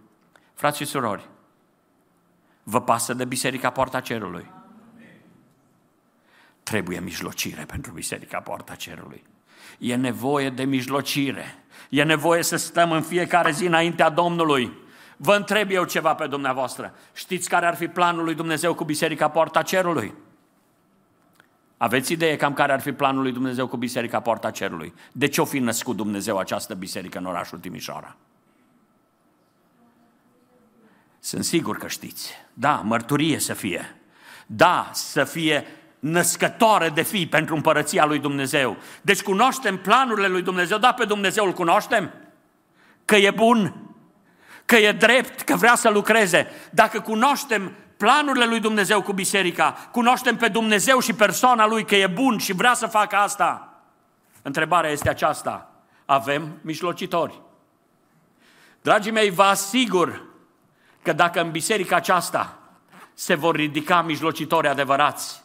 Frați 0.53 0.77
și 0.77 0.85
surori, 0.85 1.29
vă 2.63 2.81
pasă 2.81 3.13
de 3.13 3.25
Biserica 3.25 3.69
Poarta 3.69 3.99
Cerului? 3.99 4.51
Trebuie 6.63 6.99
mijlocire 6.99 7.63
pentru 7.63 7.91
Biserica 7.91 8.39
Poarta 8.39 8.75
Cerului. 8.75 9.23
E 9.77 9.95
nevoie 9.95 10.49
de 10.49 10.63
mijlocire. 10.63 11.63
E 11.89 12.03
nevoie 12.03 12.43
să 12.43 12.55
stăm 12.55 12.91
în 12.91 13.01
fiecare 13.01 13.51
zi 13.51 13.65
înaintea 13.65 14.09
Domnului. 14.09 14.81
Vă 15.17 15.35
întreb 15.35 15.71
eu 15.71 15.83
ceva 15.83 16.15
pe 16.15 16.27
dumneavoastră. 16.27 16.95
Știți 17.13 17.49
care 17.49 17.65
ar 17.65 17.75
fi 17.75 17.87
planul 17.87 18.23
lui 18.23 18.35
Dumnezeu 18.35 18.73
cu 18.73 18.83
Biserica 18.83 19.27
Poarta 19.27 19.61
Cerului? 19.61 20.13
Aveți 21.83 22.11
idee 22.11 22.35
cam 22.35 22.53
care 22.53 22.71
ar 22.71 22.81
fi 22.81 22.91
planul 22.91 23.21
lui 23.21 23.31
Dumnezeu 23.31 23.67
cu 23.67 23.77
Biserica 23.77 24.19
Poarta 24.19 24.51
Cerului? 24.51 24.93
De 25.11 25.27
ce 25.27 25.41
o 25.41 25.45
fi 25.45 25.59
născut 25.59 25.95
Dumnezeu 25.95 26.37
această 26.37 26.73
biserică 26.73 27.17
în 27.17 27.25
orașul 27.25 27.59
Timișoara? 27.59 28.15
Sunt 31.19 31.43
sigur 31.43 31.77
că 31.77 31.87
știți. 31.87 32.33
Da, 32.53 32.81
mărturie 32.85 33.39
să 33.39 33.53
fie. 33.53 33.95
Da, 34.45 34.89
să 34.93 35.23
fie 35.23 35.65
născătoare 35.99 36.89
de 36.89 37.01
fii 37.01 37.27
pentru 37.27 37.55
împărăția 37.55 38.05
lui 38.05 38.19
Dumnezeu. 38.19 38.77
Deci 39.01 39.21
cunoaștem 39.21 39.77
planurile 39.77 40.27
lui 40.27 40.41
Dumnezeu, 40.41 40.77
da, 40.77 40.93
pe 40.93 41.05
Dumnezeu 41.05 41.45
îl 41.45 41.53
cunoaștem? 41.53 42.11
Că 43.05 43.15
e 43.15 43.31
bun, 43.31 43.75
că 44.65 44.75
e 44.75 44.91
drept, 44.91 45.41
că 45.41 45.55
vrea 45.55 45.75
să 45.75 45.89
lucreze. 45.89 46.47
Dacă 46.71 46.99
cunoaștem 46.99 47.71
planurile 48.03 48.45
lui 48.45 48.59
Dumnezeu 48.59 49.01
cu 49.01 49.13
biserica, 49.13 49.71
cunoaștem 49.91 50.35
pe 50.35 50.47
Dumnezeu 50.47 50.99
și 50.99 51.13
persoana 51.13 51.67
lui 51.67 51.85
că 51.85 51.95
e 51.95 52.07
bun 52.07 52.37
și 52.37 52.53
vrea 52.53 52.73
să 52.73 52.87
facă 52.87 53.15
asta. 53.15 53.81
Întrebarea 54.41 54.89
este 54.89 55.09
aceasta. 55.09 55.71
Avem 56.05 56.59
mijlocitori. 56.61 57.41
Dragii 58.81 59.11
mei, 59.11 59.29
vă 59.29 59.43
asigur 59.43 60.25
că 61.01 61.13
dacă 61.13 61.41
în 61.41 61.51
biserica 61.51 61.95
aceasta 61.95 62.59
se 63.13 63.35
vor 63.35 63.55
ridica 63.55 64.01
mijlocitori 64.01 64.67
adevărați, 64.67 65.43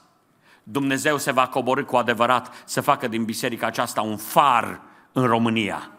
Dumnezeu 0.62 1.18
se 1.18 1.32
va 1.32 1.46
coborâ 1.46 1.84
cu 1.84 1.96
adevărat 1.96 2.62
să 2.64 2.80
facă 2.80 3.08
din 3.08 3.24
biserica 3.24 3.66
aceasta 3.66 4.00
un 4.00 4.16
far 4.16 4.80
în 5.12 5.26
România. 5.26 5.90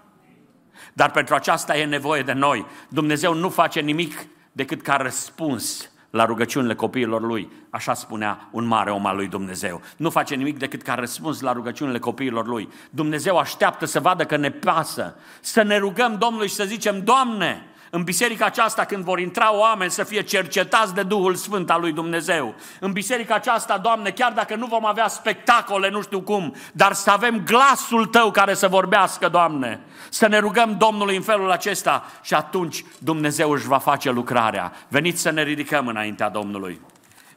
Dar 0.93 1.11
pentru 1.11 1.35
aceasta 1.35 1.77
e 1.77 1.85
nevoie 1.85 2.21
de 2.21 2.33
noi. 2.33 2.65
Dumnezeu 2.89 3.33
nu 3.33 3.49
face 3.49 3.79
nimic 3.79 4.25
decât 4.51 4.81
ca 4.81 4.95
răspuns 4.95 5.89
la 6.09 6.25
rugăciunile 6.25 6.75
copiilor 6.75 7.21
lui, 7.21 7.51
așa 7.69 7.93
spunea 7.93 8.49
un 8.51 8.65
mare 8.65 8.91
om 8.91 9.05
al 9.05 9.15
lui 9.15 9.27
Dumnezeu. 9.27 9.81
Nu 9.97 10.09
face 10.09 10.35
nimic 10.35 10.57
decât 10.57 10.81
ca 10.81 10.93
răspuns 10.93 11.39
la 11.39 11.51
rugăciunile 11.51 11.99
copiilor 11.99 12.47
lui. 12.47 12.69
Dumnezeu 12.89 13.37
așteaptă 13.37 13.85
să 13.85 13.99
vadă 13.99 14.23
că 14.23 14.37
ne 14.37 14.51
pasă, 14.51 15.15
să 15.39 15.61
ne 15.61 15.77
rugăm 15.77 16.17
Domnului 16.17 16.47
și 16.47 16.53
să 16.53 16.63
zicem, 16.63 17.03
Doamne, 17.03 17.68
în 17.89 18.03
biserica 18.03 18.45
aceasta, 18.45 18.85
când 18.85 19.03
vor 19.03 19.19
intra 19.19 19.55
oameni 19.55 19.91
să 19.91 20.03
fie 20.03 20.21
cercetați 20.21 20.93
de 20.93 21.03
Duhul 21.03 21.35
Sfânt 21.35 21.69
al 21.69 21.81
lui 21.81 21.91
Dumnezeu. 21.91 22.55
În 22.79 22.91
biserica 22.91 23.35
aceasta, 23.35 23.77
Doamne, 23.77 24.09
chiar 24.09 24.31
dacă 24.31 24.55
nu 24.55 24.65
vom 24.65 24.85
avea 24.85 25.07
spectacole, 25.07 25.89
nu 25.89 26.01
știu 26.01 26.21
cum, 26.21 26.55
dar 26.71 26.93
să 26.93 27.11
avem 27.11 27.43
glasul 27.45 28.05
Tău 28.05 28.31
care 28.31 28.53
să 28.53 28.67
vorbească, 28.67 29.29
Doamne. 29.29 29.79
Să 30.09 30.27
ne 30.27 30.37
rugăm 30.37 30.75
Domnului 30.77 31.15
în 31.15 31.21
felul 31.21 31.51
acesta 31.51 32.05
și 32.21 32.33
atunci 32.33 32.85
Dumnezeu 32.97 33.51
își 33.51 33.67
va 33.67 33.77
face 33.77 34.11
lucrarea. 34.11 34.71
Veniți 34.87 35.21
să 35.21 35.29
ne 35.29 35.43
ridicăm 35.43 35.87
înaintea 35.87 36.29
Domnului. 36.29 36.81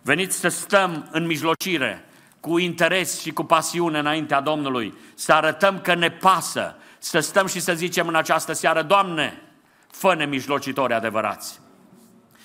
Veniți 0.02 0.36
să 0.36 0.48
stăm 0.48 1.08
în 1.10 1.26
mijlocire, 1.26 2.04
cu 2.40 2.58
interes 2.58 3.20
și 3.20 3.32
cu 3.32 3.44
pasiune 3.44 3.98
înaintea 3.98 4.40
Domnului, 4.40 4.94
să 5.14 5.32
arătăm 5.32 5.80
că 5.80 5.94
ne 5.94 6.10
pasă, 6.10 6.76
să 6.98 7.18
stăm 7.18 7.46
și 7.46 7.60
să 7.60 7.74
zicem 7.74 8.08
în 8.08 8.14
această 8.14 8.52
seară, 8.52 8.82
Doamne, 8.82 9.42
fă-ne 9.92 10.26
mijlocitori 10.26 10.92
adevărați. 10.92 11.60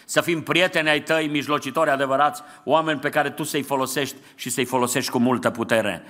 Să 0.06 0.22
fim 0.22 0.44
prieteni 0.44 0.90
ai 0.90 1.04
tăi, 1.04 1.28
mijlocitori 1.28 1.90
adevărați, 1.90 2.42
oameni 2.64 3.00
pe 3.00 3.10
care 3.10 3.30
tu 3.30 3.44
să-i 3.44 3.64
folosești 3.64 4.18
și 4.36 4.50
să-i 4.50 4.66
folosești 4.66 5.12
cu 5.12 5.18
multă 5.18 5.52
putere. 5.52 6.04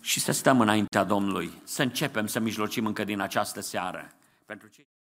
Și 0.00 0.20
să 0.20 0.32
stăm 0.32 0.60
înaintea 0.60 1.04
Domnului, 1.04 1.52
să 1.64 1.82
începem 1.82 2.26
să 2.26 2.40
mijlocim 2.40 2.86
încă 2.86 3.04
din 3.04 3.20
această 3.20 3.60
seară. 3.60 4.12
Pentru 4.46 4.68
cei 4.68 4.86